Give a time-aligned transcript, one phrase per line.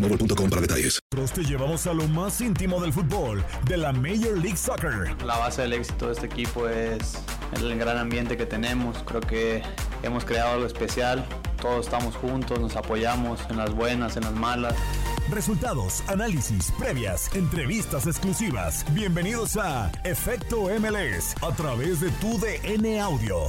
[0.00, 1.00] boostmobile.com para detalles.
[1.34, 5.14] Te llevamos a lo más íntimo del fútbol, de la Major League Soccer.
[5.24, 7.18] La base del éxito de este equipo es
[7.54, 9.02] el gran ambiente que tenemos.
[9.04, 9.62] Creo que
[10.02, 11.26] hemos creado algo especial.
[11.60, 14.74] Todos estamos juntos, nos apoyamos en las buenas, en las malas.
[15.30, 18.84] Resultados, análisis, previas, entrevistas exclusivas.
[18.92, 23.48] Bienvenidos a Efecto MLS a través de tu DN Audio.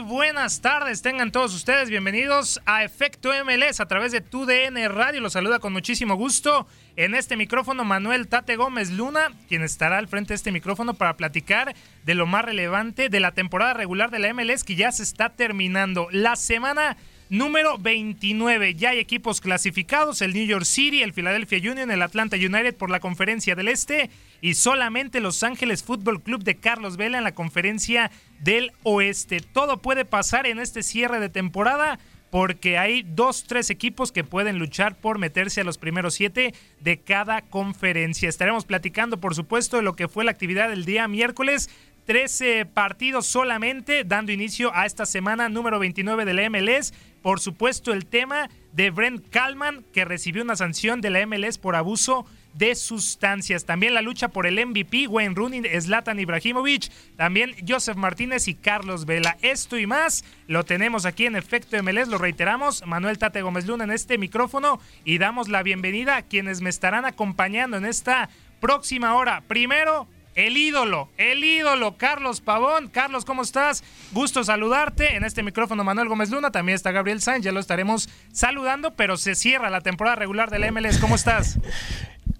[0.00, 1.02] Buenas tardes.
[1.02, 5.20] Tengan todos ustedes bienvenidos a Efecto MLS a través de TUDN Radio.
[5.20, 6.66] Los saluda con muchísimo gusto
[6.96, 11.16] en este micrófono Manuel Tate Gómez Luna, quien estará al frente de este micrófono para
[11.16, 15.02] platicar de lo más relevante de la temporada regular de la MLS que ya se
[15.02, 16.08] está terminando.
[16.12, 16.96] La semana
[17.28, 18.74] número 29.
[18.74, 22.90] Ya hay equipos clasificados, el New York City, el Philadelphia Union, el Atlanta United por
[22.90, 27.34] la Conferencia del Este y solamente Los Ángeles Fútbol Club de Carlos Vela en la
[27.34, 29.40] Conferencia del Oeste.
[29.40, 31.98] Todo puede pasar en este cierre de temporada
[32.30, 36.98] porque hay dos, tres equipos que pueden luchar por meterse a los primeros siete de
[36.98, 38.28] cada conferencia.
[38.28, 41.70] Estaremos platicando, por supuesto, de lo que fue la actividad del día miércoles
[42.08, 46.94] 13 partidos solamente, dando inicio a esta semana número 29 de la MLS.
[47.22, 51.74] Por supuesto, el tema de Brent Kalman, que recibió una sanción de la MLS por
[51.76, 53.64] abuso de sustancias.
[53.64, 59.06] También la lucha por el MVP, Wayne Rooney, Zlatan Ibrahimovic, también Joseph Martínez y Carlos
[59.06, 59.36] Vela.
[59.42, 63.84] Esto y más lo tenemos aquí en Efecto MLS, lo reiteramos, Manuel Tate Gómez Luna
[63.84, 68.28] en este micrófono y damos la bienvenida a quienes me estarán acompañando en esta
[68.60, 69.42] próxima hora.
[69.46, 72.86] Primero, el ídolo, el ídolo, Carlos Pavón.
[72.86, 73.82] Carlos, ¿cómo estás?
[74.12, 75.16] Gusto saludarte.
[75.16, 79.16] En este micrófono Manuel Gómez Luna, también está Gabriel Sainz, ya lo estaremos saludando, pero
[79.16, 80.98] se cierra la temporada regular del MLS.
[80.98, 81.58] ¿Cómo estás?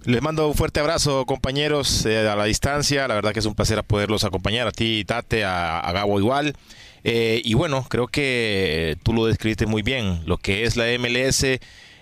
[0.05, 3.05] Les mando un fuerte abrazo, compañeros, eh, a la distancia.
[3.09, 6.55] La verdad que es un placer poderlos acompañar a ti, Tate, a, a Gabo igual.
[7.03, 10.21] Eh, y bueno, creo que tú lo describiste muy bien.
[10.25, 11.45] Lo que es la MLS,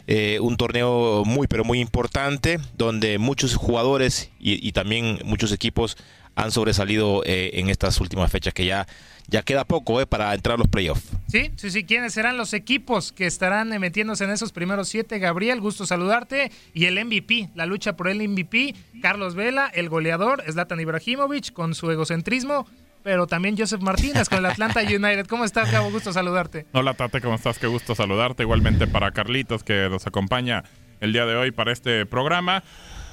[0.07, 5.97] eh, un torneo muy, pero muy importante, donde muchos jugadores y, también muchos equipos
[6.37, 8.87] han sobresalido eh, en estas últimas fechas que ya,
[9.27, 11.09] ya queda poco eh, para entrar a los playoffs.
[11.27, 11.83] Sí, sí, sí.
[11.83, 15.17] ¿Quiénes serán los equipos que estarán eh, metiéndose en esos primeros siete?
[15.17, 16.51] Gabriel, gusto saludarte.
[16.73, 21.73] Y el MVP, la lucha por el MVP, Carlos Vela, el goleador, Zlatan Ibrahimovic, con
[21.73, 22.67] su egocentrismo.
[23.07, 25.27] Pero también Joseph Martínez con el Atlanta United.
[25.27, 25.89] ¿Cómo estás, Gabo?
[25.91, 26.65] Gusto saludarte.
[26.73, 27.57] Hola, Tate, ¿cómo estás?
[27.57, 28.43] Qué gusto saludarte.
[28.43, 30.65] Igualmente para Carlitos, que nos acompaña
[30.99, 32.65] el día de hoy para este programa.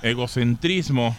[0.02, 1.17] egocentrismo.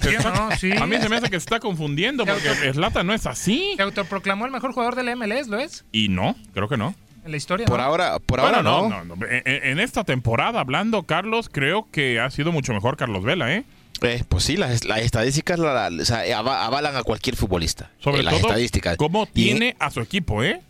[0.00, 0.50] ¿Sí o no?
[0.58, 0.72] Sí.
[0.72, 3.74] A mí se me hace que se está confundiendo porque Slatan no es así.
[3.76, 5.84] Se autoproclamó el mejor jugador de la MLS, ¿lo es?
[5.92, 6.96] Y no, creo que no.
[7.24, 7.66] En la historia.
[7.66, 7.84] Por ¿no?
[7.84, 8.88] ahora, por Bueno, ahora no.
[8.88, 9.26] no, no.
[9.26, 13.64] En, en esta temporada, hablando, Carlos, creo que ha sido mucho mejor Carlos Vela, ¿eh?
[14.02, 17.90] Eh, pues sí, las, las estadísticas la- la- o sea, ava- avalan a cualquier futbolista.
[17.98, 18.96] Sobre Eh, las todo, estadísticas.
[18.96, 20.60] cómo en- tiene a su equipo, ¿eh?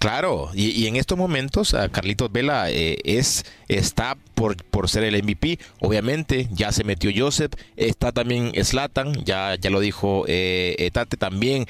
[0.00, 5.04] Claro, y, y en estos momentos a Carlitos Vela eh, es está por, por ser
[5.04, 5.58] el MVP.
[5.78, 11.66] Obviamente ya se metió Joseph, está también Slatan, ya, ya lo dijo eh, Tate también,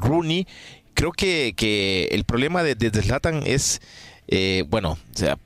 [0.00, 0.46] Rooney.
[0.94, 3.80] Creo que, que el problema de, de Zlatan es,
[4.68, 5.38] bueno, o sea,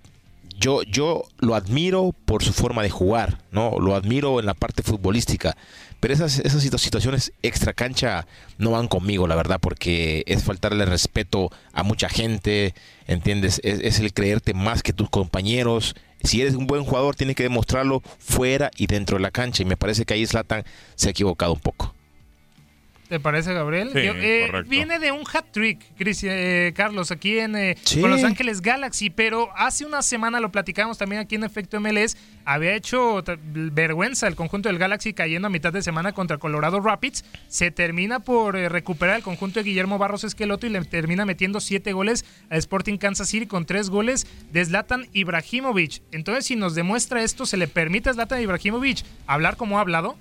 [0.60, 3.78] yo, yo lo admiro por su forma de jugar, ¿no?
[3.80, 5.56] Lo admiro en la parte futbolística.
[5.98, 8.26] Pero esas, esas situ- situaciones extra cancha
[8.58, 12.74] no van conmigo, la verdad, porque es faltarle respeto a mucha gente,
[13.06, 13.60] ¿entiendes?
[13.64, 15.94] Es, el creerte más que tus compañeros.
[16.22, 19.62] Si eres un buen jugador, tienes que demostrarlo fuera y dentro de la cancha.
[19.62, 20.64] Y me parece que ahí Zlatan
[20.94, 21.94] se ha equivocado un poco.
[23.10, 23.88] ¿Te parece, Gabriel?
[23.92, 24.70] Sí, Yo- eh, correcto.
[24.70, 28.00] viene de un hat trick, Cris- eh, Carlos, aquí en eh, Sí.
[28.00, 32.16] con Los Ángeles Galaxy, pero hace una semana lo platicamos también aquí en Efecto MLS.
[32.44, 37.24] Había hecho vergüenza el conjunto del Galaxy cayendo a mitad de semana contra Colorado Rapids.
[37.48, 41.58] Se termina por eh, recuperar el conjunto de Guillermo Barros Esqueloto y le termina metiendo
[41.58, 46.00] siete goles a Sporting Kansas City con tres goles de Zlatan Ibrahimovic.
[46.12, 50.16] Entonces, si nos demuestra esto, ¿se le permite a Zlatan Ibrahimovic hablar como ha hablado?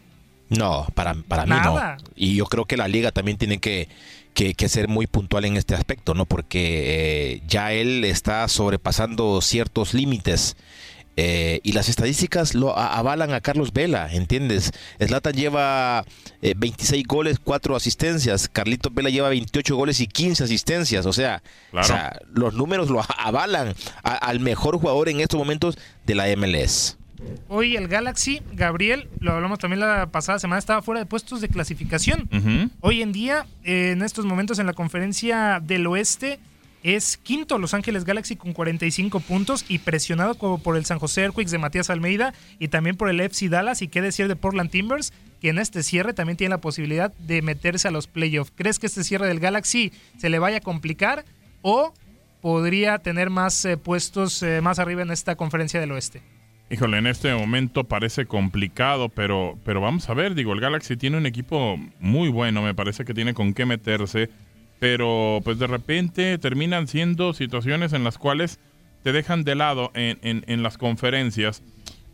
[0.49, 1.75] No, para, para mí no.
[2.15, 3.87] Y yo creo que la liga también tiene que,
[4.33, 6.25] que, que ser muy puntual en este aspecto, ¿no?
[6.25, 10.55] Porque eh, ya él está sobrepasando ciertos límites.
[11.21, 14.71] eh, y las estadísticas lo avalan a Carlos Vela, ¿entiendes?
[15.05, 16.05] Zlatan lleva
[16.41, 18.47] eh, 26 goles, 4 asistencias.
[18.47, 21.05] Carlitos Vela lleva 28 goles y 15 asistencias.
[21.05, 21.85] O sea, Claro.
[21.85, 26.27] o sea, los números lo avalan a- al mejor jugador en estos momentos de la
[26.29, 26.95] MLS.
[27.47, 31.49] Hoy el Galaxy, Gabriel, lo hablamos también la pasada semana, estaba fuera de puestos de
[31.49, 32.29] clasificación.
[32.81, 36.39] Hoy en día, eh, en estos momentos en la conferencia del oeste,
[36.83, 41.23] es quinto Los Ángeles Galaxy con 45 puntos y presionado como por el San José
[41.23, 44.69] Earthquakes de Matías Almeida y también por el FC Dallas y qué decir de Portland
[44.69, 45.11] Timbers,
[45.41, 48.53] que en este cierre también tiene la posibilidad de meterse a los playoffs.
[48.55, 51.25] ¿Crees que este cierre del Galaxy se le vaya a complicar
[51.61, 51.93] o
[52.41, 56.21] podría tener más eh, puestos eh, más arriba en esta conferencia del oeste?
[56.71, 61.17] Híjole, en este momento parece complicado, pero, pero vamos a ver, digo, el Galaxy tiene
[61.17, 64.29] un equipo muy bueno, me parece que tiene con qué meterse,
[64.79, 68.59] pero pues de repente terminan siendo situaciones en las cuales
[69.03, 71.63] te dejan de lado en, en- las conferencias.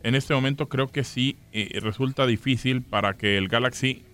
[0.02, 4.04] En este momento creo que sí eh, resulta difícil para que el Galaxy,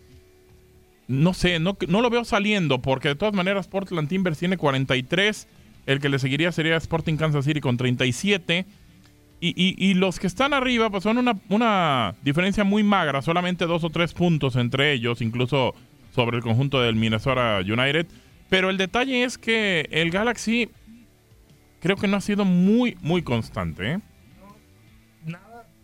[1.06, 5.46] no sé, no, no lo veo saliendo, porque de todas maneras Portland Timbers tiene 43,
[5.86, 8.64] el que le seguiría sería Sporting Kansas City con 37.
[9.44, 11.18] Y, y- y los que están arriba, pues son
[11.48, 15.74] una, diferencia muy magra, solamente dos o tres puntos entre ellos, incluso
[16.14, 18.06] sobre el conjunto del Minnesota United.
[18.48, 20.68] Pero el detalle es que el Galaxy
[21.80, 23.94] creo que no ha sido muy, muy constante.
[23.94, 23.98] ¿eh?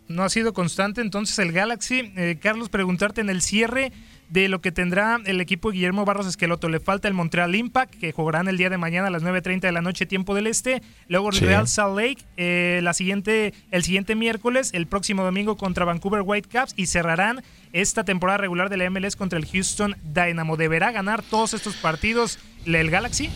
[0.07, 1.01] no ha sido constante.
[1.01, 3.91] Entonces el Galaxy, eh, Carlos, preguntarte en el cierre
[4.29, 6.69] de lo que tendrá el equipo de Guillermo Barros Esqueloto.
[6.69, 9.71] Le falta el Montreal Impact, que jugarán el día de mañana a las 9.30 de
[9.71, 10.81] la noche, tiempo del este.
[11.07, 11.45] Luego Sí.
[11.45, 16.73] Real Salt Lake, eh, la siguiente, el siguiente miércoles, el próximo domingo contra Vancouver Whitecaps
[16.75, 17.43] y cerrarán
[17.73, 20.57] esta temporada regular de la MLS contra el Houston Dynamo.
[20.57, 23.29] ¿Deberá ganar todos estos partidos el Galaxy?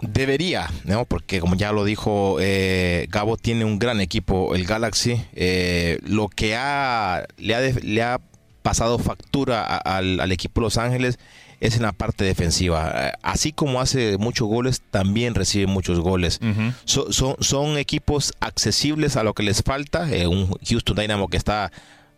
[0.00, 1.04] Debería, ¿no?
[1.04, 5.24] Porque como ya lo dijo eh, Gabo, tiene un gran equipo, el Galaxy.
[5.34, 8.20] Eh, lo que ha, le, ha le ha
[8.64, 11.18] pasado factura a- al, al equipo Los Ángeles
[11.60, 12.90] es en la parte defensiva.
[12.94, 16.40] Eh, Así como hace muchos goles, también recibe muchos goles.
[16.86, 20.10] So- son, son equipos accesibles a lo que les falta.
[20.10, 21.70] Eh, un Houston Dynamo que está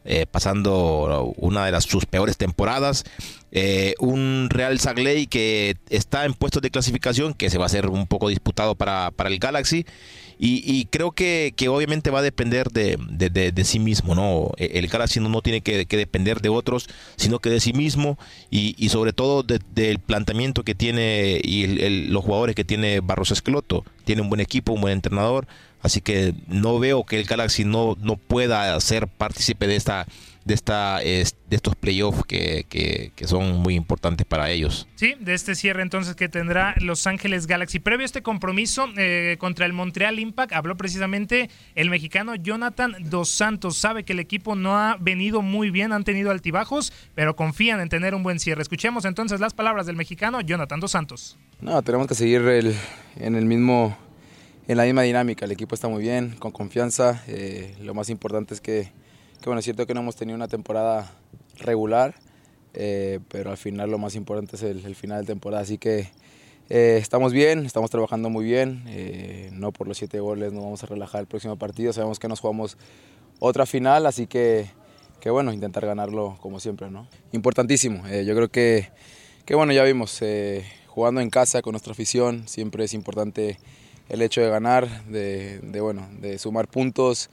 [0.05, 3.03] eh, pasando una de las, sus peores temporadas.
[3.51, 7.89] Eh, un Real Sagley que está en puestos de clasificación, que se va a hacer
[7.89, 9.85] un poco disputado para, para el Galaxy.
[10.39, 13.31] Y, y creo que, que obviamente va a depender de, de-
[13.65, 14.53] sí mismo, ¿no?
[14.59, 18.19] Eh, El Galaxy no, no tiene que, depender de otros, sino que de sí mismo
[18.51, 23.31] y, y sobre todo de- del planteamiento que tiene y los jugadores que tiene Barros
[23.31, 23.85] Esqueloto.
[24.05, 25.47] Tiene un buen equipo, un buen entrenador,
[25.83, 30.07] así que no veo que el Galaxy no, no pueda ser partícipe de esta
[30.47, 34.87] de esta es- de estos playoffs que, que- que son muy importantes para ellos.
[34.95, 37.81] Sí, de este cierre entonces que tendrá Los Ángeles Galaxy.
[37.81, 43.29] Previo a este compromiso eh, contra el Montreal Impact, habló precisamente el mexicano Jonathan Dos
[43.29, 43.77] Santos.
[43.77, 47.89] Sabe que el equipo no ha venido muy bien, han tenido altibajos, pero confían en
[47.89, 48.63] tener un buen cierre.
[48.63, 51.39] Escuchemos entonces las palabras del mexicano Jonathan Dos Santos.
[51.61, 52.75] No, tenemos que seguir el-
[53.19, 53.99] en el mismo,
[54.69, 55.45] en la misma dinámica.
[55.45, 57.25] El equipo está muy bien, con confianza.
[57.27, 58.93] Eh, lo más importante es que,
[59.45, 61.11] bueno, es cierto que no hemos tenido una temporada
[61.59, 62.15] regular,
[62.75, 66.11] eh, pero al final lo más importante es el, final de temporada, así que
[66.69, 70.83] eh, estamos bien, estamos trabajando muy bien, eh, no por los siete goles nos vamos
[70.83, 72.77] a relajar el próximo partido, sabemos que nos jugamos
[73.39, 74.67] otra final, así que,
[75.21, 77.07] que bueno, intentar ganarlo como siempre, ¿no?
[77.33, 78.91] Importantísimo, yo creo que,
[79.45, 80.21] que, bueno, ya vimos,
[80.89, 83.59] jugando en casa con nuestra afición, siempre es importante
[84.09, 87.31] el hecho de ganar, de, de, bueno, de sumar puntos.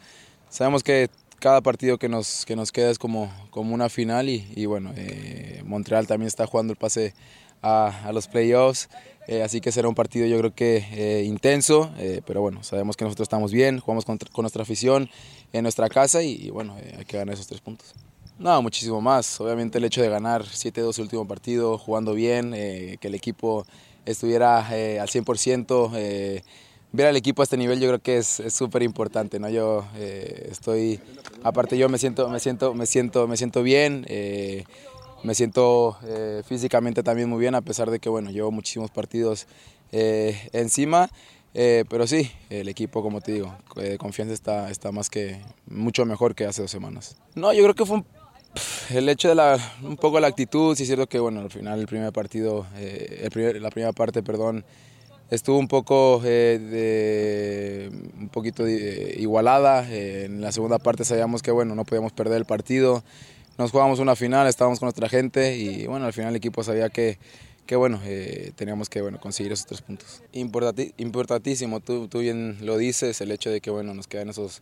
[0.50, 1.10] Sabemos que
[1.44, 5.62] cada partido que nos, que nos queda es como, como una final y, bueno, eh,
[5.66, 7.14] Montreal también está jugando el pase
[7.62, 8.88] a, los playoffs,
[9.28, 11.92] eh, así que será un partido yo creo que eh, intenso,
[12.26, 15.10] pero bueno, sabemos que nosotros estamos bien, jugamos con, nuestra afición
[15.52, 17.94] en nuestra casa y, bueno, hay que ganar esos tres puntos.
[18.40, 19.42] No, muchísimo más.
[19.42, 23.66] Obviamente el hecho de ganar 7-2 el último partido, jugando bien, que el equipo
[24.06, 26.42] estuviera al 100%,
[26.94, 29.50] ver al equipo a este nivel yo creo que es súper importante, ¿no?
[29.50, 31.00] Yo eh, estoy,
[31.44, 34.64] aparte yo me siento, me siento, me siento, me siento bien, eh,
[35.24, 39.48] me siento eh, físicamente también muy bien, a pesar de que, bueno, llevo muchísimos partidos
[39.92, 41.08] encima,
[41.54, 46.34] pero sí, el equipo, como te digo, de confianza está, está más que, mucho mejor
[46.34, 47.16] que hace dos semanas.
[47.36, 48.02] No, yo creo que fue
[48.90, 51.80] el hecho de la, un poco la actitud, sí es cierto que, bueno, al final
[51.80, 54.66] el primer partido, el la primera parte, perdón,
[55.34, 59.90] estuvo un poco eh, un poquito igualada.
[59.90, 63.04] Eh, en la segunda parte sabíamos que bueno, no podíamos perder el partido.
[63.58, 66.90] Nos jugamos una final, estábamos con nuestra gente y bueno, al final el equipo sabía
[66.90, 67.18] que,
[67.66, 70.22] que bueno, eh, teníamos que bueno, conseguir esos tres puntos.
[70.32, 74.62] importantísimo, tú, tú bien lo dices, el hecho de que bueno, nos quedan esos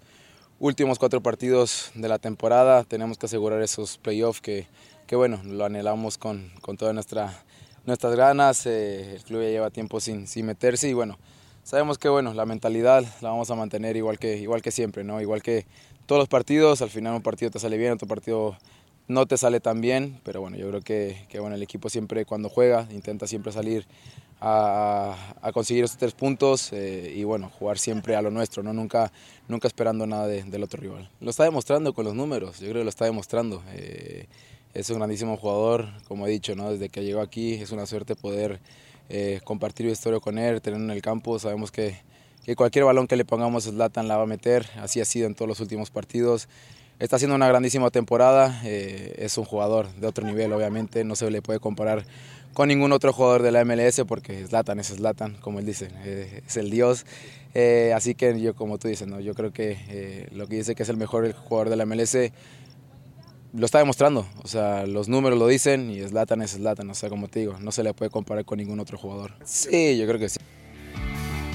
[0.60, 4.68] últimos cuatro partidos de la temporada, tenemos que asegurar esos playoffs que,
[5.08, 7.44] que bueno, lo anhelamos con, con toda nuestra
[7.85, 11.17] nuestras ganas, eh, el club ya lleva tiempo sin, sin meterse y bueno,
[11.63, 15.21] sabemos que bueno, la mentalidad la vamos a mantener igual que, igual que siempre, ¿no?
[15.21, 15.65] igual que
[16.05, 18.57] todos los partidos, al final un partido te sale bien, otro partido
[19.07, 22.25] no te sale tan bien, pero bueno, yo creo que, que bueno, el equipo siempre
[22.25, 23.85] cuando juega intenta siempre salir
[24.39, 28.73] a, a conseguir esos tres puntos eh, y bueno, jugar siempre a lo nuestro, ¿no?
[28.73, 29.11] nunca,
[29.47, 31.09] nunca esperando nada del otro rival.
[31.19, 33.61] Lo está demostrando con los números, yo creo que lo está demostrando.
[33.73, 34.25] Eh,
[34.74, 36.72] es un grandísimo jugador, como he dicho, ¿no?
[36.72, 38.60] desde que llegó aquí es una suerte poder
[39.10, 41.38] eh, compartir historia con él, tenerlo en el campo.
[41.38, 41.96] Sabemos que,
[42.46, 45.36] que cualquier balón que le pongamos Zlatan la va a meter, así ha sido en
[45.36, 46.48] todos los últimos partidos.
[47.00, 51.30] Está haciendo una grandísima temporada, eh, es un jugador de otro nivel, obviamente, no se
[51.30, 52.06] le puede comparar
[52.54, 56.44] con ningún otro jugador de la MLS porque Zlatan es Zlatan, como él dice, eh,
[56.48, 57.06] es el dios.
[57.94, 59.20] así que yo, como tú dices, ¿no?
[59.20, 62.16] yo creo que lo que dice que es el mejor jugador de la MLS
[63.53, 64.25] lo está demostrando.
[64.43, 66.89] O sea, los números lo dicen y Zlatan es Zlatan.
[66.89, 69.34] O sea, como te digo, no se le puede comparar con ningún otro jugador.
[69.43, 70.39] Sí, yo creo que sí.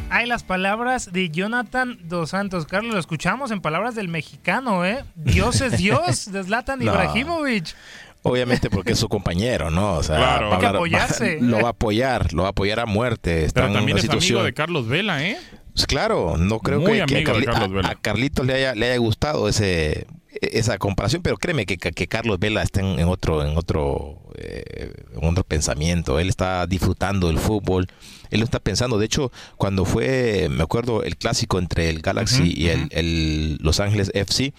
[0.08, 2.66] Hay las palabras de Jonathan Dos Santos.
[2.66, 5.04] Carlos, lo escuchamos en palabras del mexicano, ¿eh?
[5.16, 7.74] Dios es Dios de Zlatan Ibrahimovic.
[8.22, 9.94] Obviamente porque es su compañero, ¿no?
[9.94, 10.52] O sea, claro.
[10.52, 11.38] Hay que apoyarse.
[11.40, 13.44] lo va a apoyar, lo va a apoyar a muerte.
[13.44, 15.38] Está Pero también es amigo de Carlos Vela, ¿eh?
[15.74, 20.06] Pues claro, no creo que, a, a, Carlitos le haya, le haya gustado ese
[20.40, 25.28] esa comparación, pero créeme que, que Carlos Vela está en, otro, en otro, eh, en
[25.28, 26.18] otro pensamiento.
[26.18, 27.86] Él está disfrutando del fútbol.
[28.30, 28.98] Él lo está pensando.
[28.98, 34.10] De hecho, cuando fue, me acuerdo, el clásico entre el Galaxy y el, Los Ángeles
[34.14, 34.52] FC,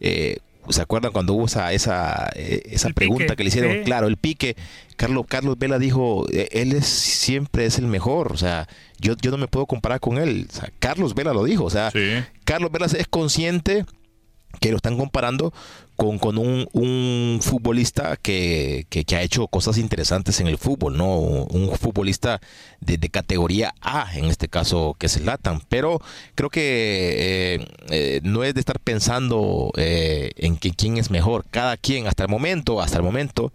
[0.00, 0.38] eh,
[0.70, 3.84] ¿Se acuerdan cuando hubo esa, esa, eh, esa pregunta que le hicieron?
[3.84, 4.54] Claro, el pique.
[4.96, 8.32] Carlos, Carlos Vela dijo, él es siempre es el mejor.
[8.32, 8.68] O sea,
[9.00, 10.46] yo, yo no me puedo comparar con él.
[10.78, 11.64] Carlos Vela lo dijo.
[11.64, 11.90] O sea,
[12.44, 13.86] Carlos Vela es consciente
[14.60, 15.52] que lo están comparando
[15.96, 21.18] con, con un, un, futbolista que, que, ha hecho cosas interesantes en el fútbol, ¿no?
[21.18, 22.40] Un futbolista
[22.80, 25.60] de, categoría A, en este caso, que es Latan.
[25.68, 26.00] Pero
[26.36, 31.44] creo que eh, eh, no es de estar pensando eh, en que quién es mejor.
[31.50, 33.52] Cada quien, hasta el momento, hasta el momento,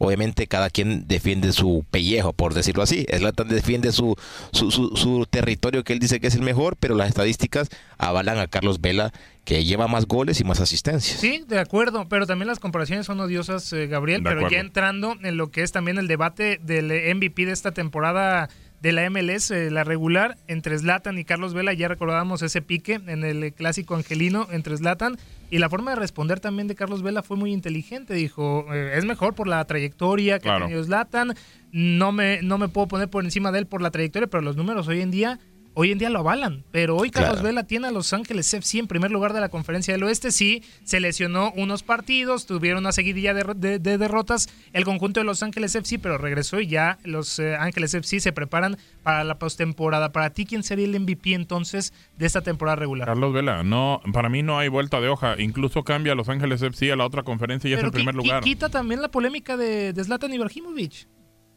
[0.00, 3.06] obviamente cada quien defiende su pellejo, por decirlo así.
[3.14, 4.16] Slatan defiende su,
[4.50, 8.46] su, su, territorio que él dice que es el mejor, pero las estadísticas avalan a
[8.46, 9.12] Carlos Vela
[9.44, 11.20] que lleva más goles y más asistencias.
[11.20, 15.36] Sí, de acuerdo, pero también las comparaciones son odiosas, eh, Gabriel, pero ya entrando en
[15.36, 18.48] lo que es también el debate del MVP de esta temporada
[18.80, 22.94] de la MLS, eh, la regular, entre Zlatan y Carlos Vela, ya recordábamos ese pique
[23.06, 25.18] en el clásico angelino entre Zlatan,
[25.50, 29.04] y la forma de responder también de Carlos Vela fue muy inteligente, dijo, eh, es
[29.04, 31.34] mejor por la trayectoria que ha tenido Zlatan,
[31.72, 34.56] no me, no me puedo poner por encima de él por la trayectoria, pero los
[34.56, 35.40] números hoy en día
[35.74, 36.64] hoy en día lo avalan.
[36.72, 37.46] Pero hoy Carlos Claro.
[37.46, 40.30] Vela tiene a Los Ángeles FC en primer lugar de la conferencia del oeste.
[40.32, 45.24] Sí, se lesionó unos partidos, tuvieron una seguidilla de, de- de derrotas el conjunto de
[45.24, 49.38] Los Ángeles FC, pero regresó y ya los eh, Ángeles FC se preparan para la
[49.38, 50.12] postemporada.
[50.12, 53.06] Para ti, ¿quién sería el MVP entonces de esta temporada regular?
[53.06, 55.36] Carlos Vela, no, para mí no hay vuelta de hoja.
[55.40, 58.42] Incluso cambia a Los Ángeles FC a la otra conferencia y es el primer lugar.
[58.42, 61.06] quita también la polémica de, de Zlatan Ibrahimovic.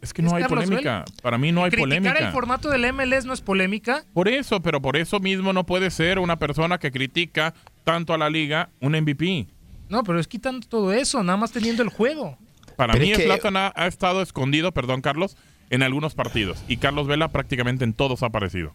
[0.03, 1.05] Es que no hay Carlos polémica.
[1.21, 2.27] Para mí no hay Criticar polémica.
[2.27, 4.03] el formato del MLS no es polémica.
[4.13, 7.53] Por eso, pero por eso mismo no puede ser una persona que critica
[7.85, 9.47] tanto a la liga un MVP.
[9.87, 12.37] No, pero es quitando todo eso, nada más teniendo el juego.
[12.75, 15.37] Para Pero mí es que- ha estado escondido, perdón Carlos,
[15.69, 16.63] en algunos partidos.
[16.67, 18.73] Y Carlos Vela prácticamente en todos ha aparecido.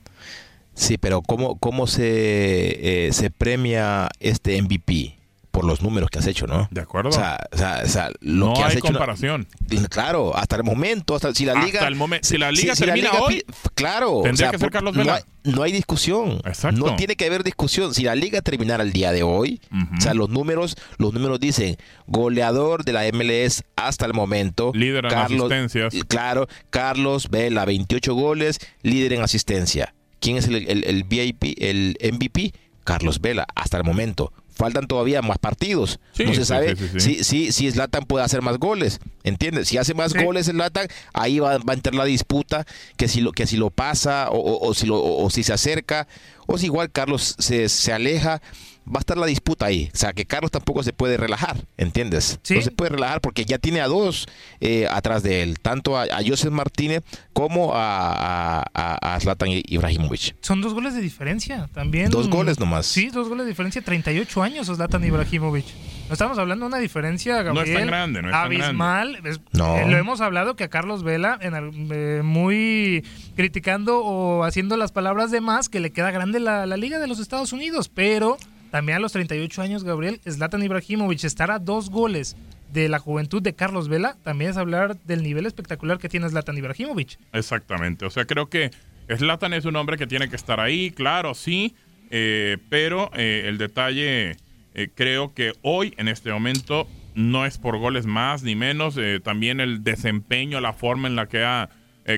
[0.73, 5.18] Sí, pero ¿cómo, cómo se, eh, se premia este MVP?
[5.59, 6.69] Por los números que has hecho, ¿no?
[6.71, 7.09] De acuerdo.
[7.09, 8.87] O sea, o sea, o sea, lo No que has hay hecho.
[8.87, 9.49] comparación.
[9.91, 11.88] Claro, hasta el momento, hasta si la Hasta liga.
[11.88, 14.21] el momen- si la liga si la termina liga hoy, claro.
[14.23, 15.17] tendría que ser Carlos no Vela.
[15.17, 16.41] hay- No hay discusión.
[16.45, 16.79] Exacto.
[16.87, 17.95] No tiene que haber discusión.
[17.95, 19.61] Si la liga terminara el día de hoy,
[19.97, 24.73] o sea, los números, los números dicen goleador de la MLS hasta el momento.
[24.75, 25.95] Líder en asistencias.
[26.09, 29.95] Claro, Carlos Vela, 28 goles, líder en asistencia.
[30.21, 32.53] ¿Quién es el, el- el VIP, el MVP?
[32.85, 34.33] Carlos Vela, hasta el momento.
[34.59, 36.00] Faltan todavía más partidos.
[36.12, 37.15] Sí, no se sí, sabe sí, sí, sí.
[37.15, 39.69] si si si Zlatan puede hacer más goles, ¿entiendes?
[39.69, 40.23] Si hace más Sí.
[40.23, 43.71] goles Zlatan, ahí va, va a entrar la disputa que si lo que si lo
[43.71, 46.09] pasa o, o- o si lo o, o si se acerca
[46.49, 48.43] o si igual Carlos se, se aleja,
[48.88, 49.90] va a estar la disputa ahí.
[49.92, 52.38] O sea, que Carlos tampoco se puede relajar, ¿entiendes?
[52.42, 52.54] Sí.
[52.57, 54.26] No se puede relajar porque ya tiene a dos
[54.61, 57.02] eh, atrás de él, tanto a, a Joseph Martínez
[57.33, 60.37] como a, a, a- Zlatan Ibrahimovic.
[60.40, 62.11] Son dos goles de diferencia también.
[62.11, 62.87] Dos goles nomás.
[62.87, 65.66] Sí, dos goles de diferencia, 38 años Zlatan Ibrahimovic.
[66.09, 69.21] No estamos hablando de una diferencia, Gabriel, No es tan grande, no es tan abismal.
[69.25, 69.76] Es- No.
[69.76, 71.52] eh, lo hemos hablado que a Carlos Vela, en
[71.92, 73.04] eh, muy
[73.37, 77.09] criticando o haciendo las palabras de más, que le queda grande la, la Liga de
[77.09, 78.38] los Estados Unidos, pero
[78.71, 82.37] también a los 38 años, Gabriel, Zlatan Ibrahimovic estar a dos goles
[82.73, 86.59] de la juventud de Carlos Vela, también es hablar del nivel espectacular que tiene Zlatan
[86.59, 87.19] Ibrahimovic.
[87.33, 88.05] Exactamente.
[88.05, 88.71] O sea, creo que
[89.09, 91.75] Slatan es un hombre que tiene que estar ahí, claro, sí.
[92.11, 94.37] eh, pero eh, el detalle,
[94.75, 98.97] eh, creo que hoy, en este momento, no es por goles más ni menos.
[99.25, 101.69] también el desempeño, la forma en la que ha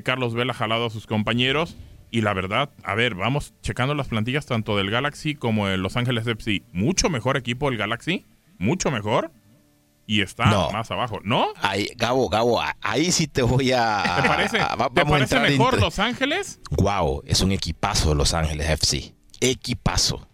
[0.05, 1.77] Carlos Vela jalado a sus compañeros.
[2.11, 5.96] Y la verdad, a ver, vamos checando las plantillas tanto del Galaxy como de Los
[5.96, 6.62] Ángeles FC.
[6.73, 8.27] Mucho mejor equipo el Galaxy,
[8.59, 9.31] mucho mejor.
[10.07, 10.70] Y está No.
[10.73, 11.46] más abajo, ¿no?
[11.62, 14.03] Ahí, Gabo, Gabo, ahí sí te voy a.
[14.23, 16.59] ¿Te parece, a- ¿te parece mejor en- Los Ángeles?
[16.73, 19.14] Wow, es un equipazo Los Ángeles FC.
[19.40, 20.27] Equipazo.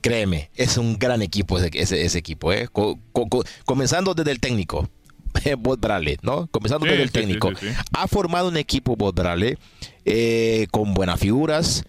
[0.00, 2.50] Créeme, es un gran equipo ese, ese, ese equipo.
[2.52, 2.68] ¿eh?
[2.72, 4.88] Co- co- co- comenzando desde el técnico,
[5.58, 6.46] Bob Bradley, ¿no?
[6.48, 7.50] Comenzando Sí, desde el sí, técnico.
[7.54, 7.66] sí.
[7.92, 9.58] Ha formado un equipo Bob Bradley
[10.04, 11.84] eh, con buenas figuras.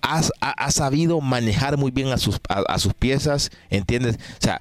[0.00, 4.16] Ha, ha sabido manejar muy bien a sus, a, sus piezas, ¿entiendes?
[4.16, 4.60] O sea,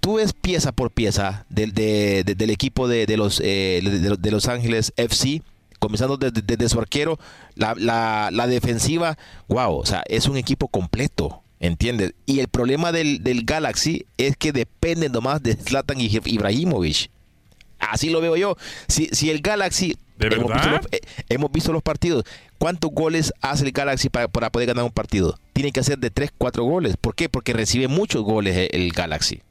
[0.00, 3.80] tú ves pieza por pieza del, de- de- del equipo de, de los, eh,
[4.18, 5.42] de, Los Ángeles FC,
[5.78, 7.18] comenzando desde, su arquero,
[7.54, 9.16] la, la- la defensiva,
[9.48, 12.12] wow, o sea, es un equipo completo, ¿entiendes?
[12.26, 17.10] Y el problema del, del Galaxy es que depende nomás de Zlatan y Ibrahimovic.
[17.78, 18.56] Así lo veo yo.
[18.88, 19.96] Si, si el Galaxy...
[20.30, 20.82] ¿De hemos visto, verdad?
[20.82, 22.24] los, eh, hemos visto los partidos.
[22.58, 25.38] ¿Cuántos goles hace el Galaxy para, para poder ganar un partido?
[25.52, 26.96] Tiene que hacer de 3, 4 goles.
[26.96, 27.28] ¿Por qué?
[27.28, 29.42] Porque recibe muchos goles el, el Galaxy.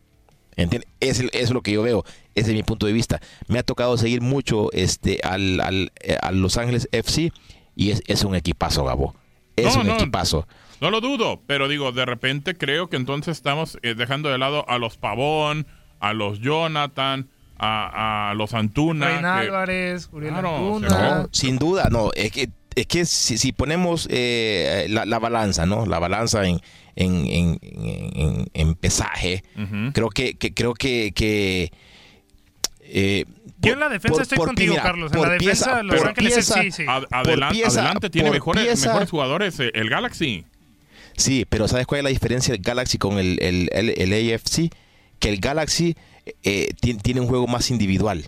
[0.55, 0.89] ¿Entiendes?
[0.99, 2.03] Es, el- eso es lo que yo veo.
[2.36, 3.21] Ese es mi punto de vista.
[3.47, 7.31] Me ha tocado seguir mucho este, al, al- eh, a Los Ángeles FC
[7.75, 9.15] y es, es un equipazo, Gabo.
[9.55, 9.93] Es No, un no.
[9.95, 10.47] equipazo.
[10.81, 14.67] No lo dudo, pero digo, de repente creo que entonces estamos eh, dejando de lado
[14.69, 15.67] a los Pavón,
[15.99, 17.29] a los Jonathan,
[17.63, 19.19] a, a los Antuna.
[19.19, 20.89] Que- Álvarez, Uriel Claro, Antuna.
[21.21, 22.10] No, sin duda, no.
[22.15, 25.86] Es que, es que si, si ponemos eh, la, la balanza, ¿no?
[25.86, 26.60] La balanza en,
[26.95, 29.43] en, en, en- en pesaje,
[29.93, 31.71] creo que, que- creo que, que
[32.82, 33.26] eh,
[33.60, 35.12] Yo en la defensa por- estoy por contigo, mira, Carlos.
[35.13, 36.84] En la defensa, pieza- Los por Ángeles pieza- sí, sí.
[36.88, 40.45] Ad- adelan- pieza- adelante tiene por mejores, pieza- mejores jugadores eh, el Galaxy.
[41.15, 44.71] Sí, pero ¿sabes cuál es la diferencia del Galaxy con el, el, el- el AFC?
[45.19, 45.95] Que el Galaxy
[46.43, 48.25] eh, ti- tiene un juego más individual.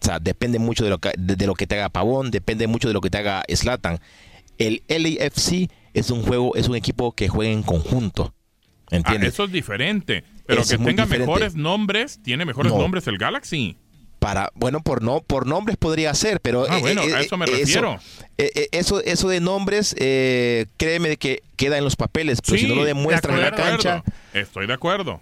[0.00, 2.66] O sea, depende mucho de lo, que, de, de lo que te haga Pavón, depende
[2.66, 3.98] mucho de lo que te haga Slatan.
[4.58, 8.32] El LAFC es un juego, es un equipo que juega en conjunto.
[8.92, 9.34] Ah, ¿Entiendes?
[9.34, 10.22] eso es diferente.
[10.46, 11.26] Pero Eso que tenga diferente.
[11.26, 12.78] mejores nombres, tiene mejores No.
[12.78, 13.76] nombres el Galaxy.
[14.20, 17.98] Para, bueno, por no, por nombres podría ser, pero Ah, bueno, a eso me refiero.
[18.38, 22.68] Eso, eso, de nombres, eh, créeme de que queda en los papeles, pero Sí, si
[22.68, 25.20] no lo de demuestran en la cancha, Estoy de acuerdo.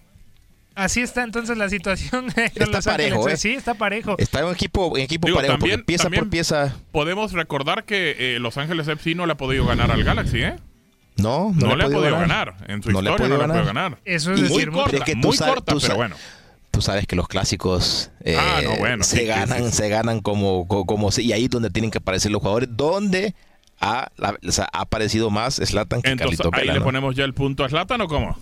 [0.75, 2.27] Así está entonces la situación.
[2.55, 3.37] está parejo, ¿eh?
[3.37, 4.17] Sí, está parejo.
[4.19, 6.77] Está en equipo, en equipo parejo, también, porque pieza por pieza.
[6.93, 10.57] Podemos recordar que eh, Los Ángeles FC no le ha podido ganar al Galaxy, ¿eh?
[11.17, 12.57] No, no, le, ha podido ganar.
[12.67, 13.99] En su historia no le ha podido ganar.
[14.05, 16.17] Eso es decir, muy corta, que muy corta, pero bueno
[16.75, 18.61] tú sabes que los clásicos eh, ah,
[19.01, 22.69] se ganan, se ganan como, como, y ahí es donde tienen que aparecer los jugadores,
[22.73, 23.35] donde
[23.81, 28.01] ha, ha aparecido más Slatan que Entonces, ahí le ponemos ya el punto a Slatan
[28.01, 28.37] o cómo?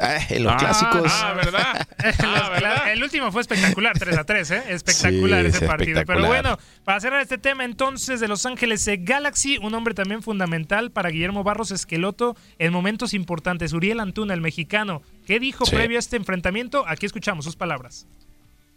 [0.00, 1.12] Ah, en los clásicos.
[1.12, 1.86] Ah, ¿verdad?
[2.22, 4.62] Ah, el último fue espectacular, 3 a 3, ¿eh?
[4.68, 6.02] Espectacular ese partido.
[6.06, 10.90] Pero bueno, para cerrar este tema entonces de Los Ángeles Galaxy, un hombre también fundamental
[10.90, 13.72] para Guillermo Barros Esqueloto en momentos importantes.
[13.72, 15.02] Uriel Antuna, el mexicano.
[15.26, 16.84] ¿Qué dijo previo a este enfrentamiento?
[16.86, 18.06] Aquí escuchamos sus palabras.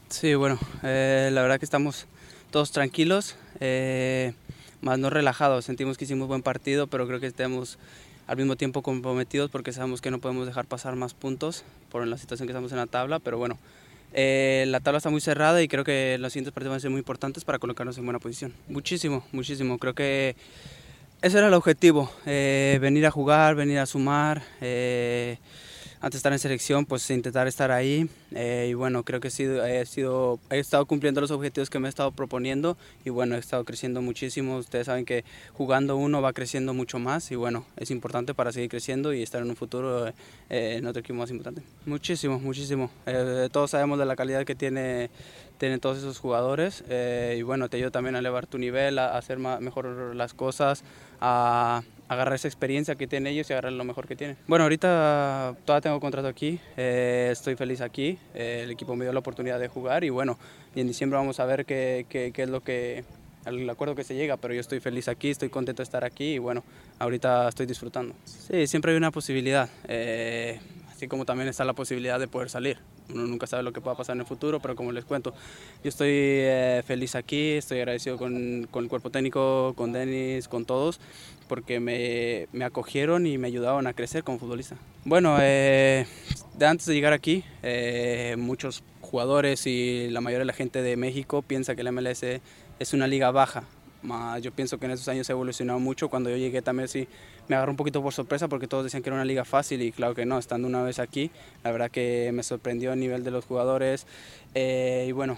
[0.10, 2.08] Sí, bueno, eh, la verdad que estamos
[2.52, 4.34] todos tranquilos, eh,
[4.82, 5.66] más no relajados.
[5.66, 7.80] Sentimos que hicimos buen partido, pero creo que estamos
[8.28, 12.18] al mismo tiempo comprometidos porque sabemos que no podemos dejar pasar más puntos por la
[12.18, 13.58] situación que estamos en la tabla, pero bueno,
[14.14, 16.92] eh, la tabla está muy cerrada y creo que los siguientes partidos van a ser
[16.92, 18.54] muy importantes para colocarnos en buena posición.
[18.68, 19.78] Muchísimo, muchísimo.
[19.80, 20.36] Creo que
[21.22, 24.44] ese era el objetivo, eh, venir a jugar, venir a sumar.
[24.62, 25.38] Eh,
[26.04, 28.10] antes de estar en selección, pues intentar estar ahí.
[28.36, 31.80] Eh, y bueno, creo que he, sido, he, sido, he estado cumpliendo los objetivos que
[31.80, 34.58] me he estado proponiendo y bueno, he estado creciendo muchísimo.
[34.58, 38.70] Ustedes saben que jugando uno va creciendo mucho más y bueno, es importante para seguir
[38.70, 40.14] creciendo y estar en un futuro eh,
[40.50, 41.64] en otro equipo más importante.
[41.86, 42.92] Muchísimo, muchísimo.
[43.06, 45.10] Eh, todos sabemos de la calidad que tiene,
[45.58, 49.40] tienen todos esos jugadores y bueno, te ayuda también a elevar tu nivel, a, hacer
[49.40, 50.84] mejor las cosas,
[51.22, 54.38] a agarrar esa experiencia que tienen ellos y agarrar lo mejor que tienen.
[54.48, 59.14] Bueno, ahorita todavía tengo contrato aquí, eh, estoy feliz aquí, eh, el equipo me dio
[59.14, 60.38] la oportunidad de jugar y bueno,
[60.76, 63.04] y en diciembre vamos a ver qué, qué, qué es lo que,
[63.46, 66.36] el acuerdo que se llega, pero yo estoy feliz aquí, estoy contento de estar aquí
[66.36, 66.64] y bueno,
[67.00, 68.16] ahorita estoy disfrutando.
[68.26, 70.60] Sí, siempre hay una posibilidad, eh,
[70.92, 72.78] así como también está la posibilidad de poder salir.
[73.10, 75.34] Uno nunca sabe lo que pueda pasar en el futuro, pero como les cuento,
[75.84, 76.42] yo estoy
[76.86, 81.02] feliz aquí, estoy agradecido con, con, el cuerpo técnico, con Denis, con todos
[81.44, 84.78] porque me, me, acogieron y me ayudaron a crecer como futbolista.
[85.06, 86.06] Bueno, eh,
[86.58, 90.96] de antes de llegar aquí, eh, muchos jugadores y la mayoría de la gente de
[90.98, 92.24] México piensa que la MLS
[92.80, 93.64] es una liga baja.
[94.42, 96.10] Yo pienso que en esos años ha evolucionado mucho.
[96.10, 97.08] Cuando yo llegué también sí
[97.48, 99.92] me agarró un poquito por sorpresa porque todos decían que era una liga fácil y
[99.92, 101.32] claro que no, estando una vez aquí,
[101.64, 104.08] la verdad que me sorprendió el nivel de los jugadores.
[104.56, 105.38] Eh, y bueno,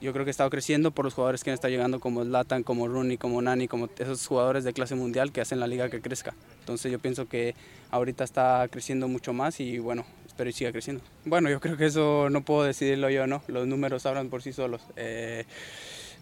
[0.00, 2.86] yo creo que ha estado creciendo por los jugadores que estado llegando como Latan, como
[2.88, 6.34] Rooney, como Nani, como esos jugadores de clase mundial que hacen la liga que crezca.
[6.60, 7.54] Entonces yo pienso que
[7.90, 11.02] ahorita está creciendo mucho más y bueno, espero que siga creciendo.
[11.24, 13.42] Bueno, yo creo que eso no puedo decidirlo yo, ¿no?
[13.48, 14.82] Los números hablan por sí solos.
[14.96, 15.44] Eh,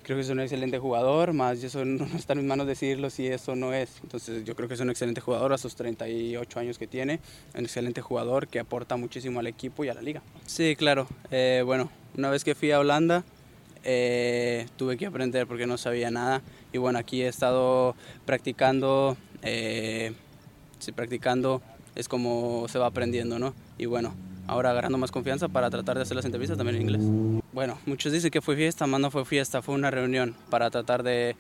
[0.05, 3.27] creo que es un excelente jugador, más eso no está en mis manos decidirlo si
[3.27, 3.99] eso no es.
[4.03, 7.19] Entonces yo creo que es un excelente jugador a sus 38 años que tiene,
[7.55, 10.23] un excelente jugador que aporta muchísimo al equipo y a la liga.
[10.47, 11.09] Sí, claro.
[11.33, 13.25] Eh, bueno, una vez que fui a Holanda,
[13.85, 16.43] eh, tuve que aprender porque no sabía nada.
[16.73, 17.95] Y bueno, aquí he estado
[18.25, 20.13] practicando, eh,
[20.79, 21.63] sí, practicando
[21.95, 23.55] es como se va aprendiendo, ¿no?
[23.79, 24.15] Y bueno,
[24.47, 27.03] ahora agarrando más confianza para tratar de hacer las entrevistas también en inglés.
[27.53, 31.03] Bueno, muchos dicen que fue fiesta, más no fue fiesta, fue una reunión para tratar
[31.03, 31.37] de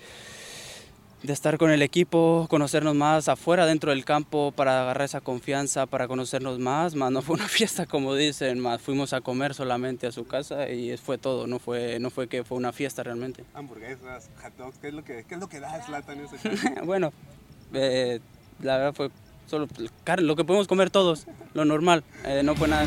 [1.25, 5.87] de estar con el equipo, conocernos más afuera, dentro del campo, para agarrar esa confianza,
[5.87, 10.07] para conocernos más, más no fue una fiesta como dicen, más fuimos a comer solamente
[10.07, 13.43] a su casa y fue todo, no fue, no fue que fue una fiesta realmente.
[13.55, 16.19] Hamburguesas, hot dogs, ¿qué es lo que, qué es lo que da Zlatan
[16.85, 17.11] Bueno,
[17.73, 18.21] eh,
[18.61, 19.11] la verdad fue
[19.47, 19.67] solo
[20.19, 22.87] lo que podemos comer todos, lo normal, eh, no fue nada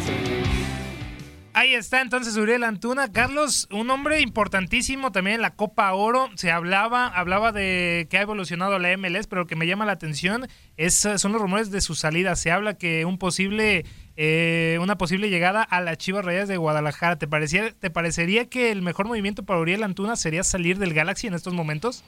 [1.58, 3.12] Ahí está entonces Uriel Antuna.
[3.12, 6.30] Carlos, un hombre importantísimo también en la Copa Oro.
[6.36, 9.94] Se hablaba, hablaba de que ha evolucionado la MLS, pero lo que me llama la
[9.94, 12.36] atención es, son los rumores de su salida.
[12.36, 13.86] Se habla que un posible,
[14.18, 17.16] eh, una posible llegada a las Chivas Rayas de Guadalajara.
[17.16, 21.26] ¿Te, parecía, ¿Te parecería que el mejor movimiento para Uriel Antuna sería salir del Galaxy
[21.26, 22.04] en estos momentos?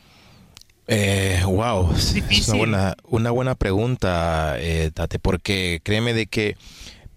[0.92, 6.56] Eh, wow, es una buena, una buena pregunta, eh, Tate, porque créeme de que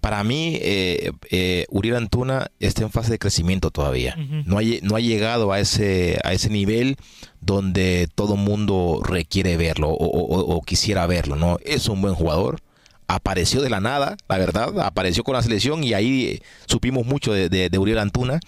[0.03, 4.17] para mí, eh, eh, Uriel Antuna está en fase de crecimiento todavía.
[4.17, 6.97] no, ha, no ha llegado a ese, a ese nivel
[7.41, 11.37] donde todo mundo requiere verlo o, quisiera verlo.
[11.37, 11.59] ¿no?
[11.65, 12.59] Es un buen jugador.
[13.07, 14.81] Apareció de la nada, la verdad.
[14.81, 18.41] Apareció con la selección y ahí eh, supimos mucho de, Uriel Antuna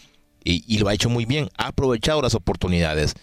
[0.42, 1.50] y, lo ha hecho muy bien.
[1.56, 3.14] Ha aprovechado las oportunidades.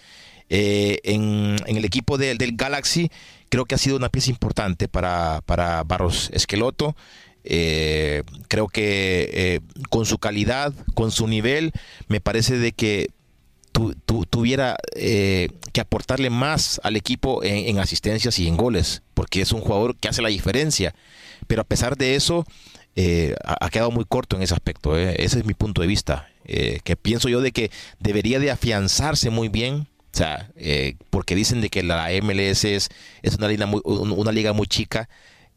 [0.47, 3.11] Eh, en, el equipo del Galaxy
[3.49, 6.95] creo que ha sido una pieza importante para, para Barros Esqueloto.
[7.43, 11.71] Eh, creo que eh, con su calidad, con su nivel,
[12.07, 13.09] me parece de que
[14.29, 19.61] tuviera eh, que aportarle más al equipo en, asistencias y en goles, porque es un
[19.61, 20.93] jugador que hace la diferencia.
[21.47, 22.45] Pero a pesar de eso,
[22.95, 24.97] eh, ha, ha quedado muy corto en ese aspecto.
[24.97, 25.15] eh.
[25.19, 26.27] Ese es mi punto de vista.
[26.45, 29.87] que pienso yo de que debería de afianzarse muy bien.
[30.13, 30.51] O sea,
[31.09, 32.89] porque dicen de que la MLS es,
[33.21, 35.07] es una, liga muy, un- una liga muy chica.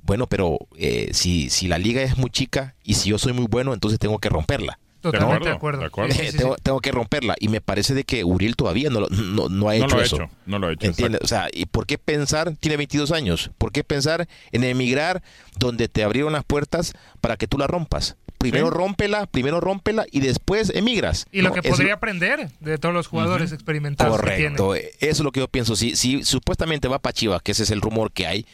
[0.05, 3.47] Bueno, pero eh, si, si la liga es muy chica y si yo soy muy
[3.47, 4.79] bueno, entonces tengo que romperla.
[5.01, 5.81] Totalmente de acuerdo.
[5.81, 6.14] de acuerdo.
[6.14, 6.38] Sí, sí, sí.
[6.38, 7.35] tengo, tengo que romperla.
[7.38, 10.03] Y me parece de que Uriel todavía no, lo- no, no ha No hecho lo
[10.03, 10.17] eso.
[10.17, 10.87] hecho, no lo ha hecho.
[10.87, 11.21] ¿Entiendes?
[11.23, 12.55] O sea, ¿y por qué pensar?
[12.59, 13.51] Tiene 22 años.
[13.59, 15.23] ¿Por qué pensar en emigrar
[15.59, 18.17] donde te abrieron las puertas para que tú la rompas?
[18.38, 18.73] Primero Sí.
[18.75, 21.27] rómpela, primero rómpela y después emigras.
[21.33, 21.55] Y lo ¿no?
[21.55, 24.57] que Es podría aprender de todos los jugadores experimentados que tiene.
[24.57, 25.77] Correcto, eso es lo que yo pienso.
[25.77, 28.45] Si, si supuestamente va para Chivas, que ese es el rumor que hay,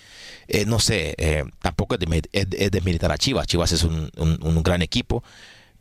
[0.50, 2.00] eh, no sé, eh, tampoco es,
[2.32, 3.46] es desmilitar a Chivas.
[3.46, 5.22] Chivas es un, un- un gran equipo,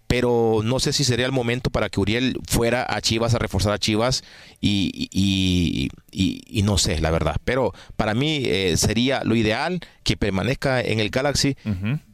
[0.08, 3.74] pero no sé si sería el momento para que Uriel fuera a Chivas a reforzar
[3.74, 4.24] a Chivas
[4.60, 7.36] y, y- y- y no sé, la verdad.
[7.46, 11.56] Pero para mí eh, sería lo ideal que permanezca en el Galaxy,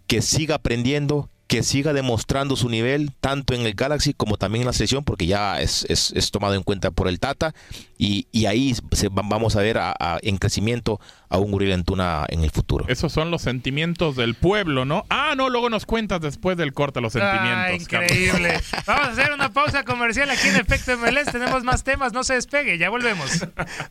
[0.07, 4.65] que siga aprendiendo, que siga demostrando su nivel tanto en el Galaxy como también en
[4.67, 7.53] la selección, porque ya es, es- es tomado en cuenta por el Tata
[7.99, 11.73] y, y ahí se va- vamos a ver a- a- en crecimiento a un Uriel
[11.73, 12.85] Antuna en el futuro.
[12.87, 15.05] Esos son los sentimientos del pueblo, ¿no?
[15.11, 17.85] Ah, no, luego nos cuentas después del corte los sentimientos.
[17.85, 18.11] Ah, Carlos.
[18.11, 18.59] increíble.
[18.87, 21.31] Vamos a hacer una pausa comercial aquí en Efecto MLS.
[21.31, 23.29] Tenemos más temas, no se despegue, ya volvemos.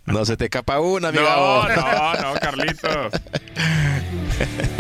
[0.07, 3.13] No se te escapa una, mi No, no, no, Carlitos.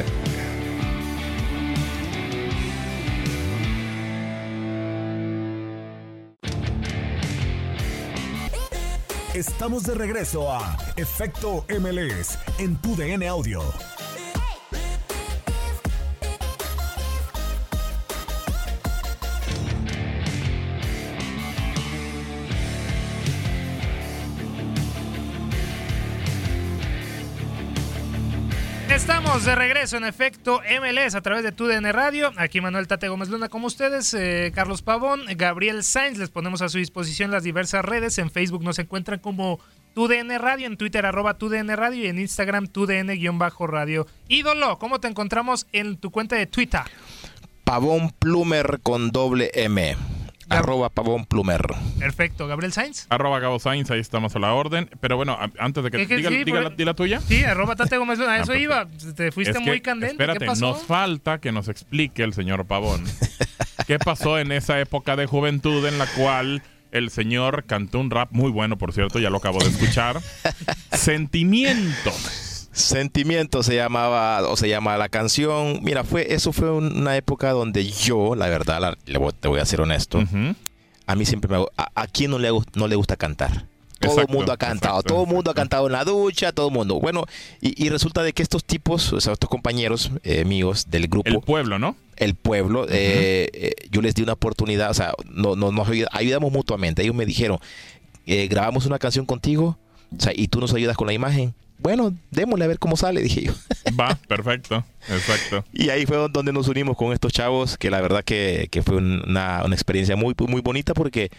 [9.34, 12.94] Estamos de regreso a Efecto MLS en tu
[13.26, 13.93] Audio.
[29.04, 32.32] Estamos de regreso en efecto MLS a través de TUDN Radio.
[32.38, 36.16] Aquí Manuel Tate Gómez Luna como ustedes, eh, Carlos Pavón, Gabriel Sainz.
[36.16, 38.16] Les ponemos a su disposición las diversas redes.
[38.16, 39.60] En Facebook nos encuentran como
[39.92, 44.06] TUDN Radio, en Twitter arroba TUDN Radio y en Instagram TUDN-radio.
[44.28, 46.84] Ídolo, ¿cómo te encontramos en tu cuenta de Twitter?
[47.64, 49.98] Pavón Plumer con doble M.
[50.48, 51.62] Arroba Pavón Plumer.
[51.98, 53.06] Perfecto, Gabriel Sainz.
[53.08, 54.88] Arroba Gabo Sainz, ahí estamos a la orden.
[55.00, 57.20] Pero bueno, a- antes de que Es que diga, sí, diga la, di la tuya.
[57.20, 58.86] Sí, arroba Tate Gómez Luna, a eso Ah, iba.
[59.16, 60.14] Te fuiste Es que, muy candente.
[60.14, 60.66] Espérate, ¿Qué pasó?
[60.72, 63.04] nos falta que nos explique el señor Pavón
[63.86, 68.30] qué pasó en esa época de juventud en la cual el señor cantó un rap
[68.30, 70.20] muy bueno, por cierto, ya lo acabo de escuchar.
[70.92, 72.53] Sentimientos.
[72.74, 75.78] Sentimiento se llamaba o se llama la canción.
[75.82, 79.60] Mira, fue eso fue una época donde yo, la verdad, la- le voy- te voy
[79.60, 80.22] a ser honesto.
[81.06, 83.66] A mí siempre me a, a quién no le no le gusta cantar.
[84.00, 86.66] Todo el mundo ha cantado, exacto, todo el mundo ha cantado en la ducha, todo
[86.68, 86.98] el mundo.
[87.00, 87.24] Bueno,
[87.62, 91.30] y, y resulta de que estos tipos, o sea, estos compañeros eh, míos del grupo.
[91.30, 91.96] El pueblo, ¿no?
[92.16, 96.08] El pueblo, eh, eh, yo les di una oportunidad, o sea, no, no, nos ayud-
[96.10, 97.02] ayudamos mutuamente.
[97.02, 97.58] Ellos me dijeron,
[98.26, 99.78] eh, grabamos una canción contigo,
[100.14, 101.54] o sea, y tú nos ayudas con la imagen.
[101.84, 103.52] Bueno, démosle a ver cómo sale, dije yo.
[104.00, 104.82] Va, perfecto.
[105.08, 105.64] Exacto.
[105.72, 108.96] Y ahí fue donde nos unimos con estos chavos, que la verdad que, que fue
[108.96, 111.30] una, una experiencia muy, muy bonita porque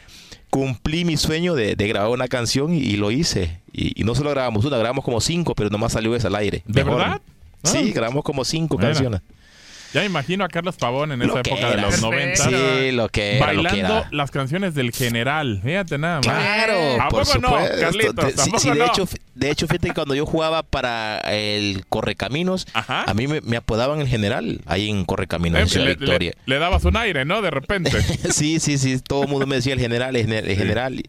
[0.51, 3.59] cumplí mi sueño de, de grabar una canción y, y lo hice.
[3.73, 6.61] Y, y no solo grabamos una, grabamos como cinco, pero nomás salió esa al aire.
[6.67, 6.99] ¿De Mejor.
[7.01, 7.21] verdad?
[7.63, 7.91] Sí, Ah.
[7.95, 8.89] grabamos como cinco Mira.
[8.91, 9.21] canciones.
[9.93, 12.11] Ya imagino a Carlos Pavón en Lo esa época de los Perfecto.
[12.11, 12.43] 90.
[12.43, 14.09] Sí, lo que era, lo que Bailando era.
[14.11, 15.61] las canciones del general.
[15.63, 16.25] Fíjate nada más.
[16.25, 17.79] Claro, ¿A por poco no, supuesto.
[17.79, 18.15] Carlitos?
[18.15, 18.85] De- sí, ¿Tampoco sí, de, no?
[18.85, 23.57] hecho, de hecho, fíjate que cuando yo jugaba para el Correcaminos, a mí me, me
[23.57, 26.33] apodaban el general ahí en Correcaminos, en Eh, Ciudad le, Victoria.
[26.45, 27.41] le- le dabas un aire, ¿no?
[27.41, 27.91] De repente.
[28.31, 30.49] sí, sí, sí, todo el mundo me decía el general, el general.
[30.49, 31.03] el general.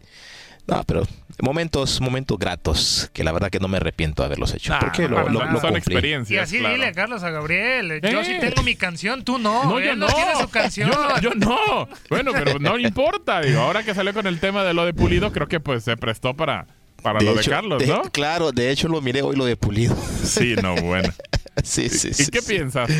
[0.68, 1.06] No, pero
[1.40, 4.72] momentos, momentos gratos, que la verdad que no me arrepiento de haberlos hecho.
[4.72, 6.16] Nah, porque lo, lo- lo Son cumplí.
[6.28, 8.00] Y así dile, Carlos, a Gabriel.
[8.02, 8.24] Yo Eh.
[8.24, 9.64] sí tengo mi canción, tú no.
[9.64, 10.14] No, Él yo no no.
[10.14, 10.90] tiene su canción.
[10.90, 11.88] Yo no, yo no.
[12.08, 13.40] Bueno, pero no importa.
[13.40, 15.96] Digo, ahora que salió con el tema de lo de Pulido, creo que pues se
[15.96, 16.66] prestó para,
[17.06, 18.02] para lo de Carlos, de- ¿no?
[18.10, 19.96] Claro, de hecho lo miré hoy lo de Pulido.
[20.24, 21.08] Sí, no, bueno.
[21.62, 22.30] sí, sí, ¿Y sí.
[22.32, 22.90] qué piensas?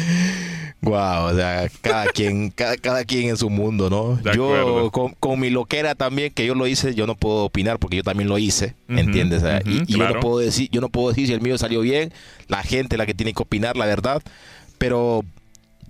[0.81, 4.15] Wow, o sea, cada quien, cada, cada quien en su mundo, ¿no?
[4.17, 7.81] De yo con, con mi loquera también, que yo lo hice, yo no puedo opinar
[7.81, 9.43] porque yo también lo hice, ¿entiendes?
[9.65, 12.13] Y- yo no puedo decir, yo no puedo decir si el mío salió bien,
[12.47, 14.23] la gente es la que tiene que opinar, la verdad,
[14.79, 15.25] pero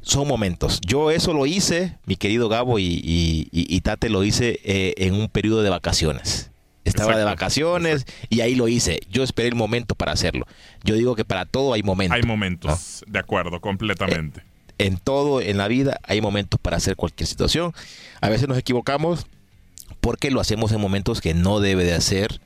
[0.00, 0.80] son momentos.
[0.80, 4.94] Yo eso lo hice, mi querido Gabo y, y- y- y Tate lo hice eh,
[4.96, 6.50] en un periodo de vacaciones.
[6.86, 9.00] Estaba de Exacto, vacaciones y ahí lo hice.
[9.10, 10.46] Yo esperé el momento para hacerlo.
[10.84, 12.16] Yo digo que para todo hay momentos.
[12.16, 14.42] Hay momentos, de acuerdo, completamente.
[14.78, 17.72] En todo en la vida hay momentos para hacer cualquier situación.
[18.20, 19.26] A veces nos equivocamos,
[20.00, 22.40] porque lo hacemos en momentos que no debe de hacer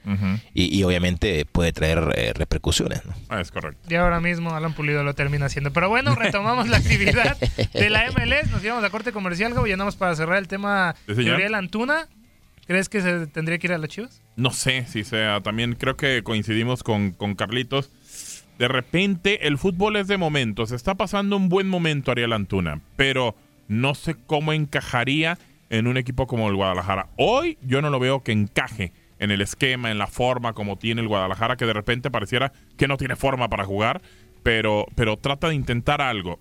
[0.55, 3.05] y, y obviamente puede traer eh, repercusiones.
[3.05, 3.13] ¿no?
[3.29, 3.87] Ah, es correcto.
[3.89, 5.71] Y ahora mismo Alan Pulido lo termina haciendo.
[5.71, 7.37] Pero bueno, retomamos la actividad
[7.75, 8.51] de la MLS.
[8.51, 9.67] Nos llevamos a corte comercial, Gabo.
[9.85, 11.13] Más para cerrar el tema de.
[11.13, 12.09] Uriel Antuna.
[12.71, 14.23] ¿Crees que se tendría que ir a las Chivas?
[14.37, 17.91] No sé si sea, también creo que coincidimos con, con Carlitos.
[18.61, 20.71] De repente el fútbol es de momentos.
[20.71, 23.35] Está pasando un buen momento Ariel Antuna, pero
[23.67, 25.37] no sé cómo encajaría
[25.69, 27.09] en un equipo como el Guadalajara.
[27.17, 31.01] Hoy yo no lo veo que encaje en el esquema, en la forma como tiene
[31.01, 34.01] el Guadalajara, que de repente pareciera que no tiene forma para jugar,
[34.45, 36.39] pero, pero trata de intentar algo.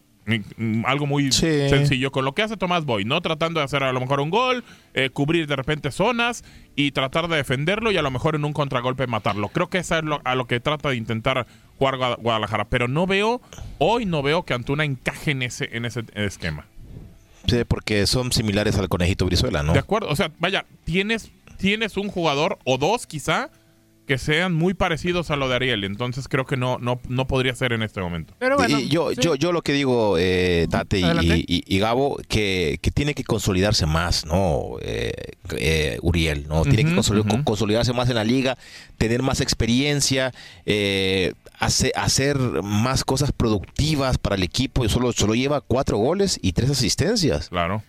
[0.57, 3.21] Mm, Algo muy sencillo, con lo que hace Tomás Boy, ¿no?
[3.21, 4.63] Tratando de hacer a lo mejor un gol,
[4.93, 6.43] eh, cubrir de repente zonas
[6.75, 9.49] y tratar de defenderlo y a lo mejor en un contragolpe matarlo.
[9.49, 12.87] Creo que eso es lo- a lo que trata de intentar jugar Gua- Guadalajara, pero
[12.87, 13.41] no veo,
[13.77, 16.65] hoy no veo que Antuna encaje en ese, en ese esquema.
[17.47, 19.73] Sí, porque son similares al conejito Brizuela, ¿no?
[19.73, 23.49] De acuerdo, o sea, vaya, tienes, tienes un jugador o dos quizá
[24.09, 27.53] que sean muy parecidos a lo de Ariel, entonces creo que no, no, no podría
[27.53, 28.33] ser en este momento.
[28.39, 31.37] Pero bueno, Y yo, yo, yo lo que digo, eh, Tate y, Adelante.
[31.47, 34.77] y- y Gabo, que, que tiene que consolidarse más, ¿no?
[34.81, 35.11] Eh,
[35.55, 36.63] eh, Uriel, ¿no?
[36.63, 36.95] Tiene que
[37.43, 38.57] consolidarse más en la liga,
[38.97, 40.33] tener más experiencia,
[40.65, 44.83] eh, hace- hacer más cosas productivas para el equipo.
[44.85, 47.49] Y solo, solo lleva cuatro goles y tres asistencias.
[47.49, 47.83] Claro.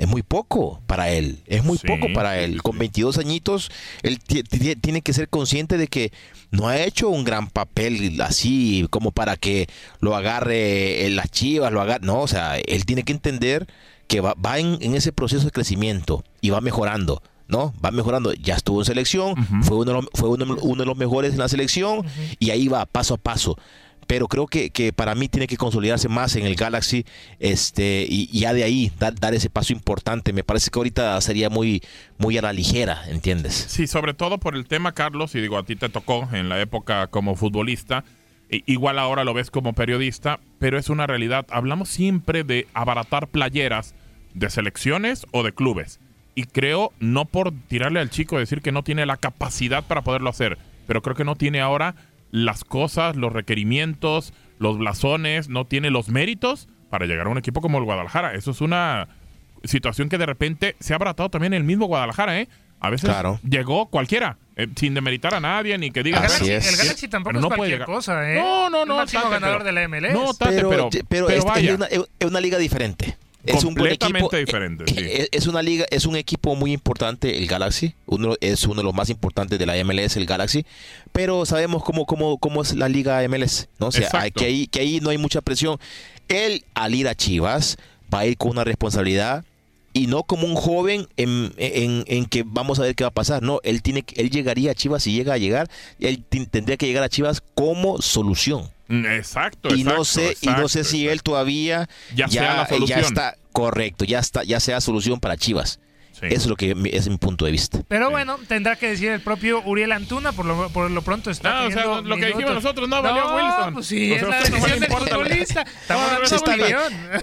[0.00, 2.62] Es muy poco para él, es muy Sí, poco para sí, él.
[2.62, 3.70] Con 22 añitos,
[4.02, 6.10] él ti- ti- tiene que ser consciente de que
[6.50, 9.66] no ha hecho un gran papel así como para que
[10.00, 12.04] lo agarre en las chivas, lo agarre.
[12.06, 13.66] No, o sea, él tiene que entender
[14.08, 17.22] que va, va en, en ese proceso de crecimiento y va mejorando.
[17.46, 17.74] ¿No?
[17.84, 18.32] Va mejorando.
[18.32, 19.34] Ya estuvo en selección,
[19.64, 22.06] fue, uno de los, fue uno, uno de los mejores en la selección
[22.38, 23.58] y ahí va paso a paso
[24.10, 27.04] pero creo que, que para mí tiene que consolidarse más en el Galaxy
[27.38, 30.32] este y, ya de ahí dar, dar ese paso importante.
[30.32, 31.80] Me parece que ahorita sería muy,
[32.18, 33.54] muy a la ligera, ¿entiendes?
[33.54, 36.60] Sí, sobre todo por el tema, Carlos, y digo, a ti te tocó en la
[36.60, 38.02] época como futbolista,
[38.48, 41.46] igual ahora lo ves como periodista, pero es una realidad.
[41.48, 43.94] Hablamos siempre de abaratar playeras
[44.34, 46.00] de selecciones o de clubes.
[46.34, 50.30] Y creo, no por tirarle al chico decir que no tiene la capacidad para poderlo
[50.30, 51.94] hacer, pero creo que no tiene ahora
[52.30, 57.60] las cosas, los requerimientos, los blasones, no tiene los méritos para llegar a un equipo
[57.60, 58.34] como el Guadalajara.
[58.34, 59.08] Eso es una
[59.64, 62.48] situación que de repente se ha abaratado también el mismo Guadalajara, ¿eh?
[62.80, 63.38] A veces Claro.
[63.46, 66.16] llegó cualquiera, eh, sin demeritar a nadie, ni que diga...
[66.18, 67.86] El Galaxy, el Galaxy tampoco Pero es no puede cualquier llegar.
[67.94, 68.36] cosa, ¿eh?
[68.36, 70.12] No, no, no, El máximo Tate, ganador pero- de la MLS.
[70.14, 71.74] No, Tate, pero, pero, pero pero es, es vaya.
[71.74, 73.18] una, es una liga diferente.
[73.44, 74.28] Es un buen equipo.
[74.28, 74.94] Completamente diferente, sí.
[74.98, 77.94] Es, es una liga, es un equipo muy importante, el Galaxy.
[78.06, 80.64] Uno, es uno de los más importantes de la MLS, el Galaxy.
[81.12, 83.86] Pero sabemos cómo, cómo, cómo es la liga MLS, ¿no?
[83.88, 85.78] O sea, hay- que, ahí, que ahí no hay mucha presión.
[86.28, 87.76] Él, al ir a Chivas,
[88.12, 89.44] va a ir con una responsabilidad
[89.92, 93.12] y no como un joven en, en- en que vamos a ver qué va a
[93.14, 93.42] pasar.
[93.42, 97.02] No, él tiene él llegaría a Chivas si llega a llegar, él tendría que llegar
[97.02, 98.68] a Chivas como solución.
[98.90, 102.98] Exacto, Y no exacto, sé, y no sé si él todavía Ya sea la ya
[102.98, 105.78] está correcto, ya está, ya sea solución para Chivas.
[106.22, 107.80] Eso es lo que mi- es mi punto de vista.
[107.88, 111.62] Pero bueno, tendrá que decir el propio Uriel Antuna, por lo, por lo pronto está
[111.62, 113.74] No, o sea, lo que dijimos nosotros no valió Wilson.
[113.74, 115.64] pues sí, es la decisión del la- futbolista.
[116.24, 116.76] Está bien.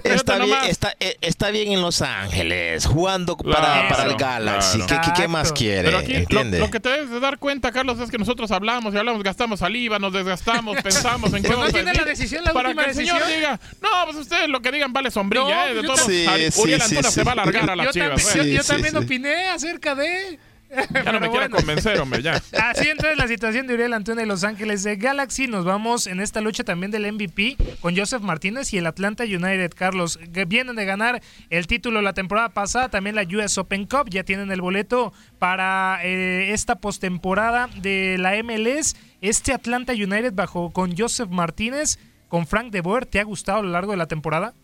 [0.04, 0.68] Está bien, nomás.
[0.68, 4.78] está, eh, está bien en Los Ángeles, jugando para, Claro, para el Galaxy.
[4.80, 5.02] claro.
[5.02, 5.84] ¿Qué, qué- qué más quiere?
[5.84, 6.58] Pero aquí lo, ¿Entiende?
[6.58, 9.60] lo que te debes de dar cuenta, Carlos, es que nosotros hablamos y hablamos, gastamos
[9.60, 12.96] saliva, nos desgastamos, pensamos en qué no tiene la decisión, la para última que el
[12.96, 15.74] señor diga, no, pues ustedes lo que digan vale sombrilla, No, ¿eh?
[15.74, 18.24] De también- Sí, Uriel Antuna se va a largar a Yo chivas.
[18.24, 18.56] también, ¿eh?
[18.56, 19.14] yo- sí, también sí.
[19.14, 20.38] opiné acerca de...
[20.70, 21.56] Ya no me quiero bueno.
[21.56, 22.34] convencer, hombre, ya.
[22.62, 25.46] Así entonces la situación de Uriel Antuna y Los Ángeles de Galaxy.
[25.46, 29.72] Nos vamos en esta lucha también del MVP con Joseph Martínez y el Atlanta United,
[29.74, 34.10] Carlos, que vienen de ganar el título la temporada pasada, también la US Open Cup.
[34.10, 38.96] Ya tienen el boleto para eh, esta postemporada de la MLS.
[39.20, 41.98] Este Atlanta United bajo con Joseph Martínez,
[42.28, 44.54] con Frank de Boer, ¿te ha gustado a lo largo de la temporada?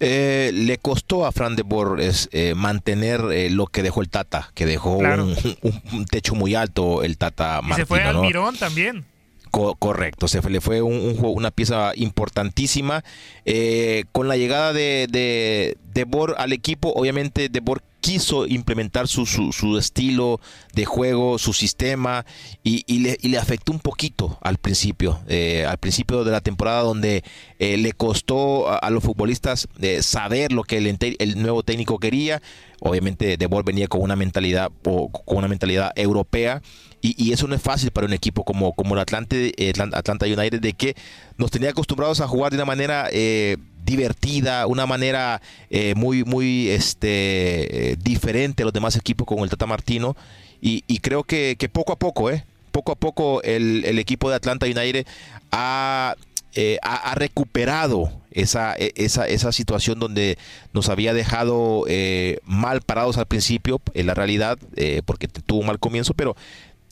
[0.00, 2.00] Eh, le costó a Fran de Boer
[2.32, 5.24] eh, mantener eh, lo que dejó el Tata, que dejó Claro.
[5.24, 8.22] un, un- un techo muy alto el Tata Y se fue Martino, al ¿no?
[8.22, 9.04] Mirón también.
[9.50, 13.02] Co- correcto, se fue- le fue un, una pieza importantísima.
[13.44, 19.06] Eh, con la llegada de, de, de Bor al equipo, obviamente De Boer quiso implementar
[19.06, 20.40] su, su, estilo
[20.72, 22.24] de juego, su sistema,
[22.62, 26.80] y, le, y le afectó un poquito al principio, eh, al principio de la temporada
[26.80, 27.22] donde
[27.58, 32.40] eh, le costó a, los futbolistas eh, saber lo que el, el nuevo técnico quería.
[32.80, 36.62] Obviamente De Boer venía con una mentalidad, con una mentalidad europea,
[37.00, 40.26] y, eso no es fácil para un equipo como, como el Atlante, eh, Atlan- Atlanta
[40.26, 40.96] United, de que
[41.36, 46.68] nos tenía acostumbrados a jugar de una manera eh, divertida, una manera eh, muy, muy
[46.68, 50.16] este, diferente a los demás equipos con el Tata Martino.
[50.60, 52.44] Y, y creo que, que, poco a poco, ¿eh?
[52.78, 55.06] poco a poco el, el equipo de Atlanta United
[55.50, 56.14] ha,
[56.54, 60.38] eh, ha, ha, recuperado esa, e, esa, esa situación donde
[60.72, 65.66] nos había dejado eh, mal parados al principio, en la realidad, eh, porque tuvo un
[65.66, 66.36] mal comienzo, pero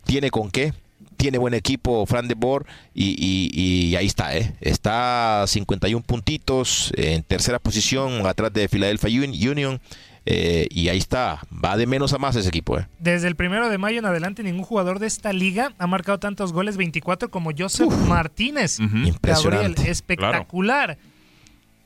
[0.04, 0.72] tiene con qué.
[1.16, 3.50] Tiene buen equipo Fran de Boer y, y,
[3.90, 4.54] y, ahí está, ¿eh?
[4.60, 9.80] está 51 puntitos en tercera posición atrás de Philadelphia Union.
[10.28, 12.78] Eh, y ahí está, va de menos a más ese equipo.
[12.78, 12.86] Eh.
[12.98, 16.52] Desde el primero de mayo en adelante, ningún jugador de esta liga ha marcado tantos
[16.52, 18.08] goles, 24, como Joseph Uf.
[18.08, 18.80] Martínez.
[18.80, 19.06] Uh -huh.
[19.06, 19.68] Impresionante.
[19.68, 20.96] Gabriel, espectacular.
[20.96, 21.16] Claro.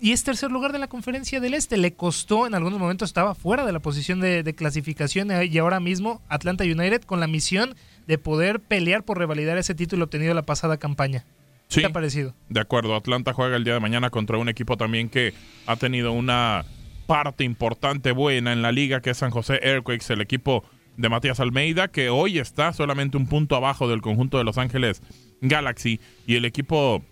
[0.01, 1.76] Y es tercer lugar de la conferencia del Este.
[1.76, 5.78] Le costó, en algunos momentos estaba fuera de la posición de, de clasificación y ahora
[5.78, 7.74] mismo Atlanta United con la misión
[8.11, 11.24] de poder pelear por revalidar ese título obtenido la pasada campaña.
[11.68, 12.34] ¿Qué sí, ha parecido?
[12.48, 15.32] De acuerdo, Atlanta juega el día de mañana contra un equipo también que
[15.68, 16.64] ha tenido una
[17.06, 20.64] parte importante buena en la liga que es San José Earthquakes, el equipo
[20.96, 25.02] de Matías Almeida, que hoy está solamente un punto abajo del conjunto de Los Ángeles
[25.40, 27.04] Galaxy y el equipo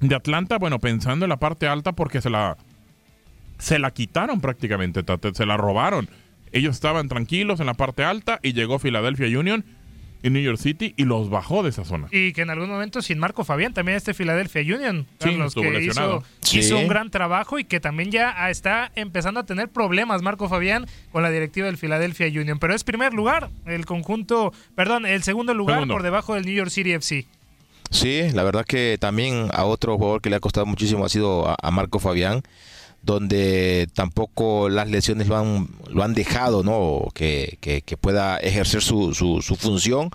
[0.00, 2.58] de Atlanta, bueno, pensando en la parte alta porque se la
[3.58, 5.02] se la quitaron prácticamente,
[5.32, 6.10] se la robaron.
[6.52, 9.64] Ellos estaban tranquilos en la parte alta y llegó Philadelphia Union
[10.22, 12.08] en New York City y los bajó de esa zona.
[12.10, 15.84] Y que en algún momento sin Marco Fabián, también este Philadelphia Union, sí, los que
[15.84, 16.60] hizo, sí.
[16.60, 20.86] hizo, un gran trabajo y que también ya está empezando a tener problemas Marco Fabián
[21.10, 22.58] con la directiva del Philadelphia Union.
[22.58, 25.94] Pero es primer lugar, el conjunto, perdón, el segundo lugar segundo.
[25.94, 27.26] por debajo del New York City FC.
[27.90, 31.48] Sí, la verdad que también a otro jugador que le ha costado muchísimo ha sido
[31.48, 32.42] a, a Marco Fabián
[33.02, 37.08] donde tampoco las lesiones lo han, lo han dejado, ¿no?
[37.14, 40.10] Que, que, pueda ejercer su, su, su, función.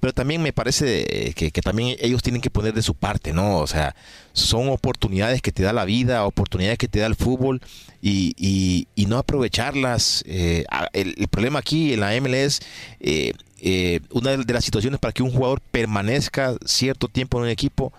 [0.00, 3.58] Pero también me parece que, que, también ellos tienen que poner de su parte, ¿no?
[3.58, 3.96] O sea,
[4.32, 7.62] son oportunidades que te da la vida, oportunidades que te da el fútbol
[8.02, 10.22] y, y, no aprovecharlas.
[10.26, 12.60] Eh, el, el, problema aquí en la MLS,
[13.00, 17.50] eh, eh, una de las situaciones para que un jugador permanezca cierto tiempo en un
[17.50, 17.92] equipo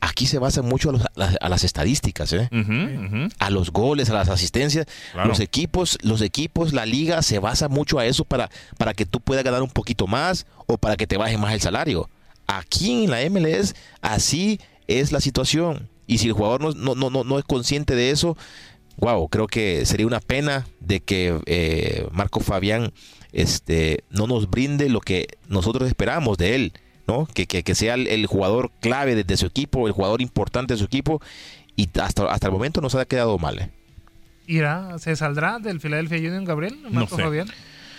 [0.00, 1.02] aquí se basa mucho a, los,
[1.40, 2.48] a, las, estadísticas, ¿eh?
[2.52, 3.32] uh -huh, uh -huh.
[3.38, 4.86] a los goles, a las asistencias.
[5.12, 5.28] Claro.
[5.28, 9.20] Los equipos, los equipos, la liga se basa mucho a eso para, para que tú
[9.20, 12.08] puedas ganar un poquito más o para que te baje más el salario.
[12.46, 15.88] Aquí en la MLS así es la situación.
[16.06, 18.36] Y si el jugador no, no, no, no es consciente de eso,
[18.98, 22.92] wow, creo que sería una pena de que eh, Marco Fabián
[23.32, 26.72] este, no nos brinde lo que nosotros esperamos de él.
[27.06, 27.26] ¿No?
[27.26, 30.74] Que, que, que sea el, el, jugador clave de, de, su equipo, el jugador importante
[30.74, 31.20] de su equipo,
[31.76, 33.58] y hasta, hasta el momento nos ha quedado mal.
[33.58, 33.70] ¿eh?
[34.46, 34.98] ¿Irá?
[34.98, 36.78] ¿Se saldrá del Philadelphia Union, Gabriel?
[36.90, 37.22] Marco no sé.
[37.22, 37.48] Fabián?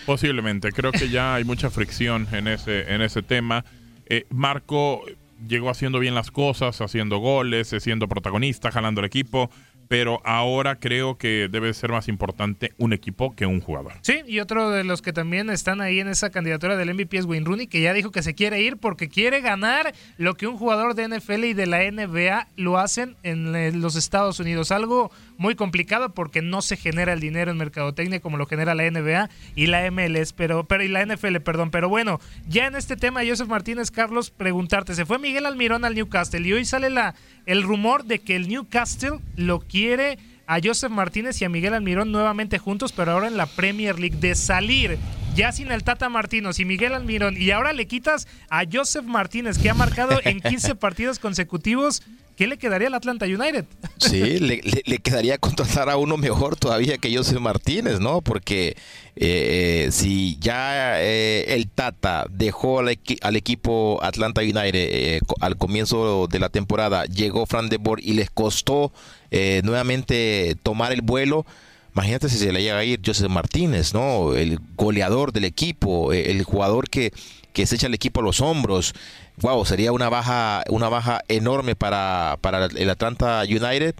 [0.06, 3.64] Posiblemente, creo que ya hay mucha fricción en ese, en ese tema.
[4.06, 5.02] Eh, Marco
[5.46, 9.50] llegó haciendo bien las cosas, haciendo goles, siendo protagonista, jalando el equipo,
[9.88, 13.94] pero ahora creo que debe ser más importante un equipo que un jugador.
[14.02, 17.24] Sí, y otro de los que también están ahí en esa candidatura del MVP es
[17.24, 20.56] Wayne Rooney, que ya dijo que se quiere ir porque quiere ganar lo que un
[20.56, 24.70] jugador de NFL y de la NBA lo hacen en los Estados Unidos.
[24.70, 28.90] Algo muy complicado porque no se genera el dinero en mercadotecnia como lo genera la
[28.90, 31.70] NBA y la MLS, pero, pero y la NFL, perdón.
[31.70, 35.94] Pero bueno, ya en este tema, Joseph Martínez, Carlos, preguntarte, se fue Miguel Almirón al
[35.94, 37.14] Newcastle y hoy sale la,
[37.46, 40.18] el rumor de que el Newcastle lo quiere
[40.48, 44.16] a Joseph Martínez y a Miguel Almirón nuevamente juntos, pero ahora en la Premier League,
[44.16, 44.98] de salir
[45.34, 49.58] ya sin el Tata Martínez y Miguel Almirón, y ahora le quitas a Joseph Martínez,
[49.58, 52.02] que ha marcado en 15 partidos consecutivos.
[52.38, 53.64] ¿Qué le quedaría al Atlanta United?
[53.98, 54.60] Sí, le,
[55.00, 58.20] quedaría contratar a uno mejor todavía que Joseph Martínez, ¿no?
[58.20, 58.76] Porque
[59.16, 65.56] eh, si ya eh, el Tata dejó al, equi al equipo Atlanta United eh, al
[65.56, 68.92] comienzo de la temporada, llegó Fran de Boer y les costó
[69.32, 71.44] eh, nuevamente tomar el vuelo.
[71.92, 74.36] Imagínate si se le llega a ir Joseph Martínez, ¿no?
[74.36, 77.12] El goleador del equipo, el jugador que,
[77.52, 78.94] que se echa el equipo a los hombros.
[79.40, 83.94] Wow, sería una baja, una baja enorme para, para el Atlanta United,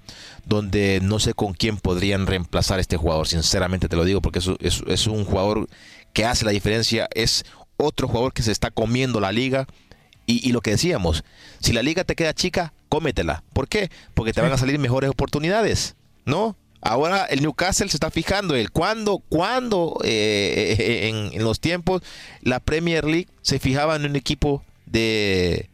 [0.44, 4.40] donde no sé con quién podrían reemplazar a este jugador, sinceramente te lo digo, porque
[4.40, 5.68] es, es, es un jugador
[6.12, 7.44] que hace la diferencia, es
[7.76, 9.66] otro jugador que se está comiendo la liga.
[10.26, 11.24] Y, y, lo que decíamos,
[11.58, 13.42] si la liga te queda chica, cómetela.
[13.54, 13.90] ¿Por qué?
[14.12, 15.94] Porque te van a salir mejores oportunidades,
[16.26, 16.54] ¿no?
[16.80, 22.02] Ahora el Newcastle se está fijando el cuándo, cuándo eh, en, en, los tiempos
[22.42, 25.68] la Premier League se fijaba en un equipo de,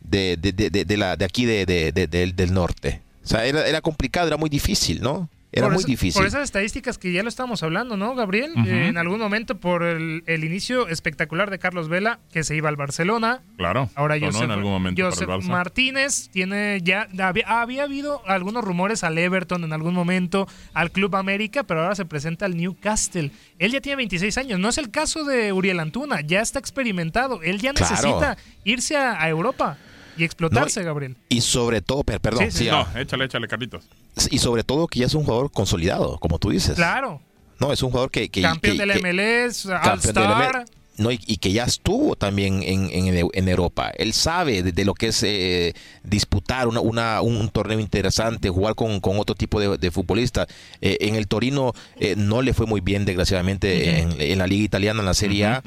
[0.00, 3.02] de, de, de la, de aquí de, del norte.
[3.24, 5.28] O sea, era, era, complicado, era muy difícil, ¿no?
[5.50, 6.20] Era Por muy eso- difícil.
[6.20, 8.52] Por esas estadísticas que ya lo estábamos hablando, ¿no, Gabriel?
[8.66, 12.68] Eh, en algún momento por el, el inicio espectacular de Carlos Vela, que se iba
[12.68, 13.40] al Barcelona.
[13.56, 13.88] Claro.
[13.94, 15.26] Ahora Josep, en algún momento Josep.
[15.44, 21.16] Martínez tiene ya había, había habido algunos rumores al Everton en algún momento, al Club
[21.16, 23.30] América, pero ahora se presenta al Newcastle.
[23.58, 27.40] Él ya tiene 26 años, no es el caso de Uriel Antuna, ya está experimentado,
[27.42, 27.90] él ya Claro.
[27.90, 29.78] necesita irse a, a Europa
[30.18, 31.16] y explotarse, Gabriel.
[31.28, 32.64] Y sobre todo, per- perdón, Sí, sí.
[32.64, 33.84] sí, No, échale, échale, Carlitos.
[34.30, 36.74] y sobre todo que ya es un jugador consolidado, como tú dices.
[36.74, 37.20] Claro,
[37.60, 38.28] No, es un jugador que...
[38.28, 40.64] que campeón que- del que- MLS, campeón del All-Star.
[40.96, 43.90] No, y, y que ya estuvo también en, en- en Europa.
[43.96, 48.74] Él sabe de, de lo que es eh, disputar una, una- un torneo interesante, jugar
[48.74, 50.48] con, con otro tipo de, de futbolistas.
[50.80, 54.64] Eh, en el Torino eh, no le fue muy bien, desgraciadamente, en, en la liga
[54.64, 55.62] italiana, en la Serie A.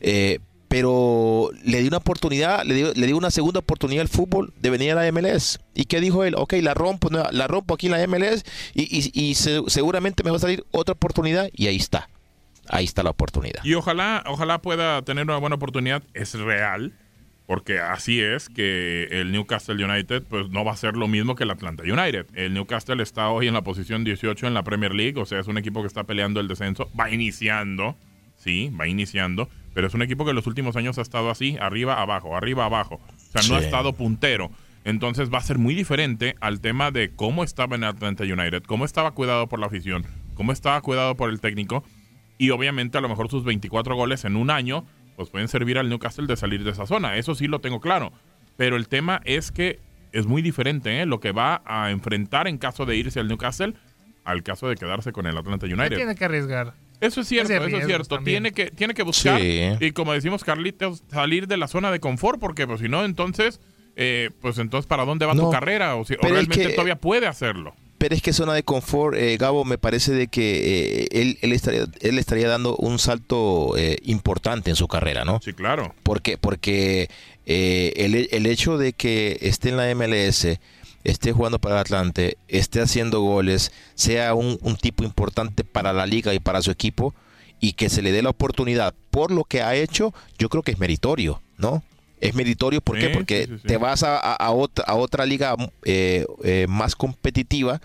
[0.00, 0.40] Eh,
[0.72, 4.70] pero le dio una oportunidad, le dio, le dio una segunda oportunidad al fútbol de
[4.70, 5.60] venir a la MLS.
[5.74, 6.34] ¿Y qué dijo él?
[6.34, 8.42] Ok, la rompo, la rompo aquí en la MLS
[8.72, 12.08] y, y- y se- seguramente me va a salir otra oportunidad y ahí está.
[12.68, 13.62] Ahí está la oportunidad.
[13.64, 16.02] Y ojalá, ojalá pueda tener una buena oportunidad.
[16.14, 16.94] Es real,
[17.46, 21.44] porque así es que el Newcastle United pues no va a ser lo mismo que
[21.44, 22.26] el Atlanta United.
[22.34, 25.48] El Newcastle está hoy en la posición 18 en la Premier League, o sea, es
[25.48, 26.88] un equipo que está peleando el descenso.
[26.98, 27.94] Va iniciando,
[28.36, 31.56] sí, va iniciando, pero es un equipo que en los últimos años ha estado así,
[31.60, 33.00] arriba, abajo, arriba, abajo.
[33.16, 34.50] O sea, no ha estado puntero.
[34.84, 38.84] Entonces va a ser muy diferente al tema de cómo estaba en Atlanta United, cómo
[38.84, 40.04] estaba cuidado por la afición,
[40.34, 41.84] cómo estaba cuidado por el técnico
[42.36, 44.84] y obviamente a lo mejor sus 24 goles en un año
[45.16, 47.16] pues pueden servir al Newcastle de salir de esa zona.
[47.16, 48.12] Eso sí lo tengo claro.
[48.56, 49.78] Pero el tema es que
[50.10, 51.06] es muy diferente ¿eh?
[51.06, 53.74] lo que va a enfrentar en caso de irse al Newcastle
[54.24, 55.96] al caso de quedarse con el Atlanta United.
[55.96, 56.74] tiene que arriesgar.
[57.02, 58.14] Eso es cierto, eso es cierto.
[58.16, 58.42] también.
[58.44, 59.60] Tiene que, tiene que buscar Sí.
[59.80, 63.60] y como decimos Carlitos, salir de la zona de confort porque pues si no, entonces,
[63.96, 65.96] eh, pues entonces ¿para dónde va No, tu carrera?
[65.96, 67.74] O, si, o pero es realmente que- todavía puede hacerlo.
[67.98, 71.52] Pero es que zona de confort, eh, Gabo, me parece de que eh, él, él,
[71.52, 75.40] estaría, él estaría dando un salto eh, importante en su carrera, ¿no?
[75.40, 75.94] Sí, claro.
[76.02, 77.08] Porque, porque
[77.46, 80.58] eh, el, el hecho de que esté en la MLS,
[81.04, 86.06] esté jugando para el Atlante, esté haciendo goles, sea un, un tipo importante para la
[86.06, 87.14] liga y para su equipo,
[87.60, 90.72] y que se le dé la oportunidad por lo que ha hecho, yo creo que
[90.72, 91.82] es meritorio, ¿no?
[92.20, 93.08] Es meritorio, ¿por qué?
[93.08, 93.68] Sí, Porque sí, sí, sí.
[93.68, 97.80] te vas a, a- a otra, a otra liga eh, eh, más competitiva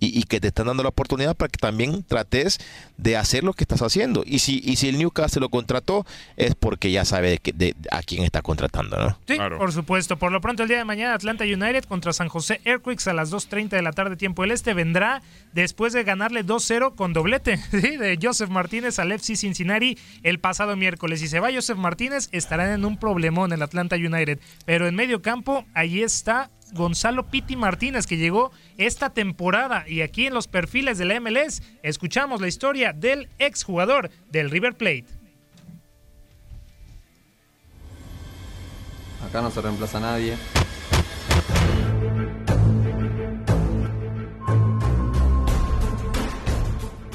[0.00, 2.58] y, y que te están dando la oportunidad para que también trates
[2.96, 4.22] de hacer lo que estás haciendo.
[4.26, 7.74] Y si, y si el Newcastle lo contrató, es porque ya sabe de, que- de-
[7.90, 9.18] a quién está contratando, ¿no?
[9.26, 10.16] Sí, por supuesto.
[10.18, 13.30] Por lo pronto, el día de mañana, Atlanta United contra San José Earthquakes a las
[13.32, 15.22] 2.30 de la tarde, tiempo del este, vendrá
[15.52, 17.96] después de ganarle 2-0 con doblete ¿sí?
[17.96, 21.20] de Joseph Martínez al FC Cincinnati el pasado miércoles.
[21.20, 24.38] Si se va Joseph Martínez, estarán en un problemón el Atlanta United.
[24.64, 29.84] Pero en medio campo, ahí está Gonzalo Piti Martínez, que llegó esta temporada.
[29.88, 34.74] Y aquí en los perfiles de la MLS, escuchamos la historia del exjugador del River
[34.76, 35.06] Plate.
[39.26, 40.36] Acá no se reemplaza a nadie.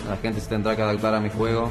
[0.08, 1.70] La gente se tendrá que adaptar a mi juego.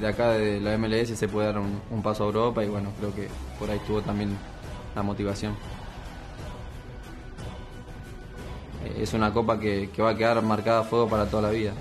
[0.00, 2.92] De acá de la MLS se puede dar un, un paso a Europa y bueno,
[2.98, 4.36] creo que por ahí estuvo también
[4.96, 5.54] la motivación.
[8.84, 11.72] Eh, Es una copa que, va a quedar marcada a fuego para toda la vida.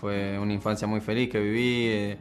[0.00, 2.18] Fue una infancia muy feliz que viví, eh,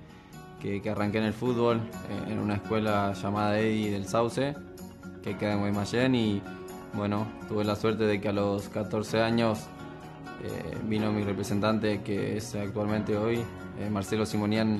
[0.61, 1.77] que, arranqué en el fútbol,
[2.09, 4.55] eh, en una escuela llamada Eddie del Sauce,
[5.23, 6.41] que queda en Guaymallén y
[6.93, 9.67] bueno, tuve la suerte de que a los 14 años
[10.43, 13.43] eh, vino mi representante, que es actualmente hoy,
[13.79, 14.79] eh, Marcelo Simonian,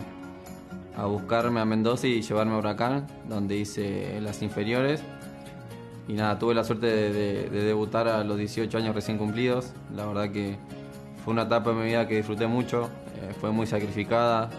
[0.97, 5.01] a buscarme a Mendoza y llevarme a Huracán, donde hice las inferiores.
[6.07, 9.72] Y nada, tuve la suerte de, de- de debutar a los 18 años recién cumplidos.
[9.95, 10.57] La verdad que
[11.24, 12.89] fue una etapa de mi vida que disfruté mucho,
[13.22, 14.49] eh, fue muy sacrificada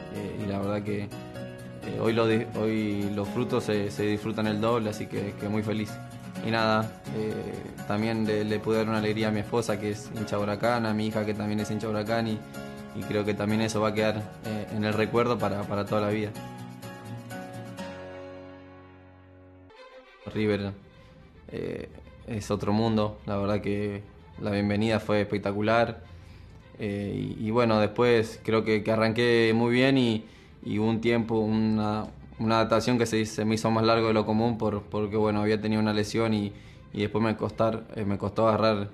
[0.42, 1.08] y la verdad que
[2.00, 2.24] hoy, lo
[2.60, 5.90] hoy los frutos se, se disfrutan el doble, así que, que muy feliz.
[6.44, 7.32] Y nada, eh,
[7.86, 10.92] también le, le pude dar una alegría a mi esposa que es hincha huracán, a
[10.92, 12.38] mi hija que también es hincha huracán y,
[13.08, 16.08] creo que también eso va a quedar eh, en el recuerdo para, para toda la
[16.10, 16.30] vida.
[20.26, 20.72] River
[21.48, 21.88] eh,
[22.26, 24.02] es otro mundo, la verdad que
[24.40, 26.02] la bienvenida fue espectacular.
[26.78, 30.24] Y, bueno, después creo que, que arranqué muy bien y,
[30.64, 32.08] y un tiempo, una,
[32.42, 35.60] una adaptación que se, me hizo más largo de lo común por, porque bueno, había
[35.60, 36.52] tenido una lesión y,
[36.92, 38.88] y después me, costar, eh, me costó agarrar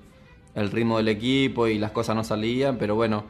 [0.54, 3.24] el ritmo del equipo y las cosas no salían, pero bueno,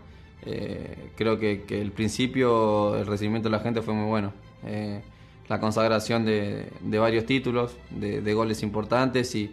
[0.47, 4.33] Eh, creo que, el principio, el recibimiento de la gente fue muy bueno.
[4.65, 5.03] Eh,
[5.49, 9.53] la consagración de, varios títulos, de, goles importantes y,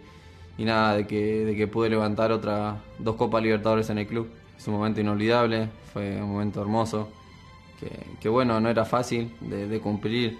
[0.58, 4.28] y nada, de que, de que pude levantar otra, dos Copas Libertadores en el club.
[4.56, 7.08] Es un momento inolvidable, fue un momento hermoso,
[8.20, 10.38] que, bueno, no era fácil de cumplir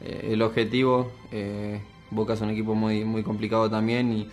[0.00, 1.10] eh, el objetivo.
[1.32, 1.80] Eh,
[2.10, 4.28] Boca es un equipo muy, muy complicado también, y,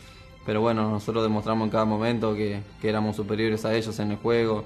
[0.45, 4.17] pero bueno, nosotros demostramos en cada momento que, que éramos superiores a ellos en el
[4.17, 4.63] juego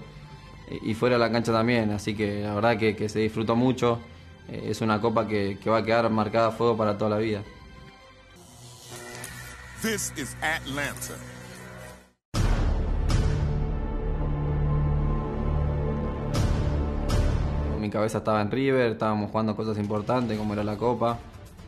[0.83, 3.99] y fuera de la cancha también, así que la verdad que, que se disfrutó mucho.
[4.47, 7.17] Eh, es una copa que, que, va a quedar marcada a fuego para toda la
[7.17, 7.43] vida.
[17.89, 21.17] Mi cabeza estaba en River, estábamos jugando cosas importantes como era la copa,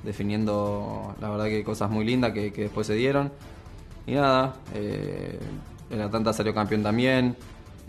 [0.04, 3.32] definiendo la verdad que cosas muy lindas que, después se dieron.
[4.06, 5.40] Y nada, eh,
[5.90, 7.36] el Atlanta salió campeón también,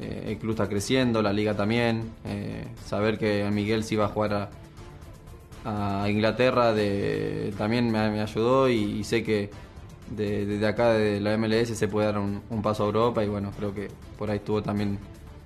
[0.01, 2.11] eh, el club está creciendo, la liga también.
[2.25, 4.49] Eh, saber que Miguel se iba a jugar
[5.67, 6.75] a, Inglaterra
[7.59, 9.51] también me, ayudó y, sé que
[10.09, 13.29] desde de, de acá, de la MLS, se puede dar un, paso a Europa y
[13.29, 14.99] bueno, creo que por ahí estuvo también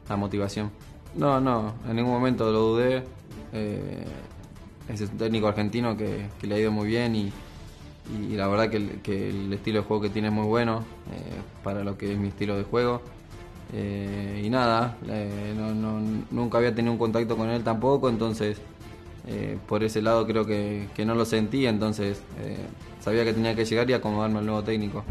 [0.09, 0.71] la motivación.
[1.17, 3.03] No, no, en ningún momento lo dudé.
[3.53, 4.05] Eh,
[4.89, 7.33] es un técnico argentino que, le ha ido muy bien y,
[8.37, 8.77] la verdad que
[9.31, 10.85] el, estilo de juego que tiene es muy bueno
[11.65, 13.03] para lo que es mi estilo de juego.
[13.73, 16.01] Eh, y nada, eh, no,
[16.31, 18.59] nunca había tenido un contacto con él tampoco, entonces
[19.27, 22.23] eh, por ese lado creo que, que no lo sentía, entonces
[23.01, 25.05] sabía que tenía que llegar y acomodarme al nuevo técnico.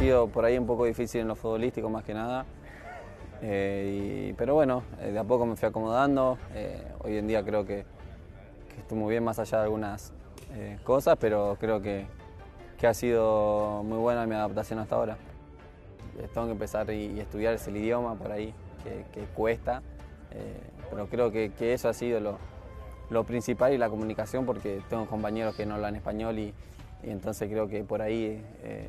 [0.00, 2.46] Sido por ahí un poco difícil en lo futbolístico más que nada.
[3.42, 6.38] Eh, pero bueno, eh, de a poco me fui acomodando.
[6.54, 7.84] Eh, hoy en día creo que,
[8.70, 10.14] que, estoy muy bien más allá de algunas
[10.54, 12.06] eh, cosas, pero creo que,
[12.78, 15.18] que, ha sido muy buena mi adaptación hasta ahora.
[16.32, 18.54] Tengo que empezar y, y estudiar el idioma por ahí,
[19.12, 19.82] que, cuesta.
[20.88, 22.38] Pero creo que, eso ha sido lo,
[23.10, 26.54] lo, principal y la comunicación, porque tengo compañeros que no hablan español y,
[27.02, 28.42] y entonces creo que por ahí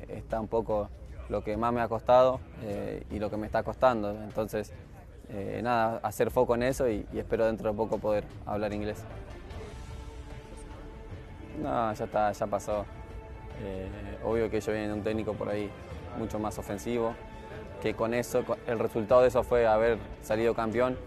[0.07, 0.89] está un poco
[1.31, 4.11] lo que más me ha costado eh, y lo que me está costando.
[4.11, 4.73] Entonces,
[5.29, 9.01] eh, nada, hacer foco en eso y, espero dentro de poco poder hablar inglés.
[11.63, 12.85] No, ya está, ya pasó.
[14.25, 15.69] obvio que yo viene de un técnico por ahí
[16.17, 17.13] mucho más ofensivo,
[17.81, 20.97] que con eso, el resultado de eso fue haber salido campeón.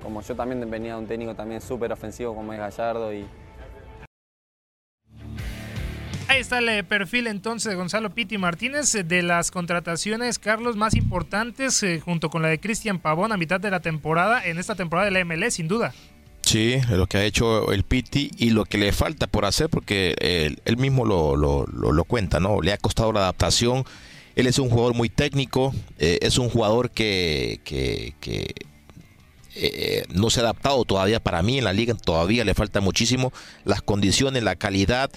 [0.00, 3.26] como yo también venía de un técnico también súper ofensivo como es Gallardo y,
[6.42, 12.00] está el perfil entonces de Gonzalo Pitti Martínez de las contrataciones, Carlos, más importantes eh,
[12.00, 15.12] junto con la de Cristian Pavón a mitad de la temporada, en esta temporada de
[15.12, 15.94] la MLS, sin duda.
[16.42, 20.16] Sí, lo que ha hecho el Pitti y lo que le falta por hacer, porque
[20.64, 22.60] él, mismo lo, lo, lo, cuenta, ¿no?
[22.60, 23.84] Le ha costado la adaptación.
[24.34, 28.52] Él es un jugador muy técnico, eh, es un jugador que, que, que
[29.54, 33.32] eh, no se ha adaptado todavía para mí en la liga, todavía le falta muchísimo.
[33.64, 35.10] Las condiciones, la calidad,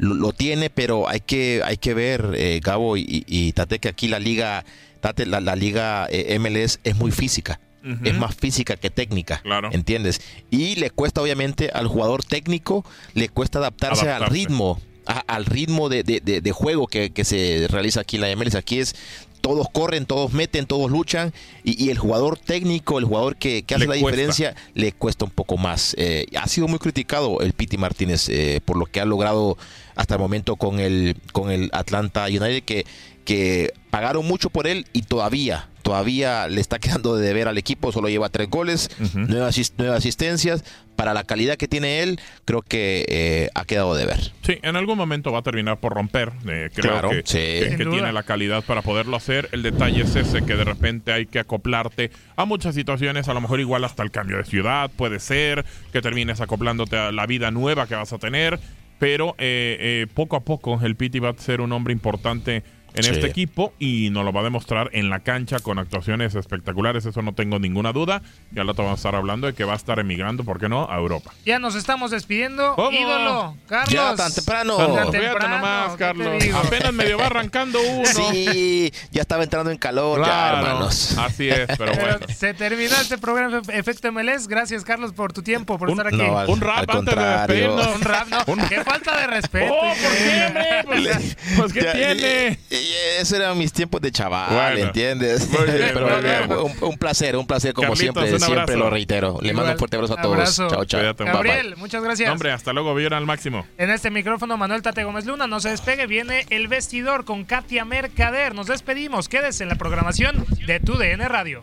[0.00, 3.88] lo, lo, tiene, pero hay que, hay que ver, eh, Gabo y, y, Tate, que
[3.88, 4.64] aquí la liga,
[5.00, 7.60] Tate, la, la liga eh, MLS es muy física.
[7.82, 8.08] Uh -huh.
[8.08, 9.70] Es más física que técnica, claro.
[9.72, 10.20] ¿entiendes?
[10.50, 12.84] Y le cuesta obviamente al jugador técnico,
[13.14, 14.24] le cuesta adaptarse, adaptarse.
[14.24, 18.16] al ritmo, a, al ritmo de, de, de, de juego que, que, se realiza aquí
[18.16, 18.54] en la MLS.
[18.54, 18.94] Aquí es
[19.40, 21.32] todos corren, todos meten, todos luchan
[21.64, 24.16] y, y el jugador técnico, el jugador que, que hace le la cuesta.
[24.16, 25.94] diferencia, le cuesta un poco más.
[25.98, 29.56] Eh, ha sido muy criticado el Piti Martínez eh, por lo que ha logrado
[29.96, 32.84] hasta el momento con el, con el Atlanta United, que,
[33.24, 37.90] que pagaron mucho por él y todavía, todavía le está quedando de deber al equipo,
[37.90, 39.26] solo lleva tres goles, uh -huh.
[39.28, 40.62] nueve, asist nueve, asistencias.
[40.94, 44.20] Para la calidad que tiene él, creo que eh, ha quedado de ver.
[44.42, 46.30] Sí, en algún momento va a terminar por romper.
[46.46, 47.38] Eh, creo claro, que, sí.
[47.38, 49.48] que, que tiene la calidad para poderlo hacer.
[49.50, 53.40] El detalle es ese, que de repente hay que acoplarte a muchas situaciones, a lo
[53.40, 57.50] mejor igual hasta el cambio de ciudad, puede ser, que termines acoplándote a la vida
[57.50, 58.60] nueva que vas a tener
[59.00, 62.62] pero eh, eh, poco a poco el Piti va a ser un hombre importante
[62.94, 63.10] en Sí.
[63.10, 67.22] este equipo y nos lo va a demostrar en la cancha con actuaciones espectaculares, eso
[67.22, 68.22] no tengo ninguna duda.
[68.54, 70.68] Y al rato vamos a estar hablando de que va a estar emigrando, ¿por qué
[70.68, 71.32] no?, a Europa.
[71.44, 72.74] Ya nos estamos despidiendo.
[72.74, 72.90] ¿Cómo?
[72.98, 73.92] Ídolo, Carlos.
[73.92, 74.76] Ya tan temprano.
[74.76, 76.44] Tan Fíjate temprano, nomás, ¿qué te Carlos.
[76.66, 78.04] Apenas medio va arrancando uno.
[78.06, 81.16] Sí, ya estaba entrando en calor, ya, Claro, hermanos.
[81.18, 82.18] así es, pero Pero bueno.
[82.34, 84.46] se terminó este programa Efe- Efecto MLS.
[84.48, 86.16] Gracias, Carlos, por tu tiempo, por estar aquí.
[86.16, 87.86] no, al- Un rap antes de despedirnos.
[87.96, 88.68] Un rap, no.
[88.68, 89.72] Qué falta de respeto.
[89.74, 90.66] Oh, ¿por qué, hombre?
[90.86, 92.58] Pues, pues, ¿qué Ya, tiene?
[92.70, 94.86] y- y Esos eran mis tiempos de chaval, Bueno.
[94.86, 95.48] ¿entiendes?
[95.50, 96.52] Muy bien, Pero muy bien.
[96.52, 99.38] Un, un placer, un placer como Carlitos, siempre, siempre lo reitero.
[99.42, 100.34] Le mando un fuerte abrazo a todos.
[100.34, 100.68] abrazo.
[100.68, 101.00] Chao, chao.
[101.00, 101.42] Cuídate, Bye, bye.
[101.50, 102.30] Gabriel, muchas gracias.
[102.30, 103.66] Hombre, hasta luego, vieron al máximo.
[103.78, 105.46] En este micrófono, Manuel Tate Gómez Luna.
[105.46, 108.54] No se despegue, viene el vestidor con Katia Mercader.
[108.54, 109.28] Nos despedimos.
[109.28, 111.62] Quédese en la programación de Tu DN Radio.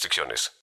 [0.01, 0.51] restricciones.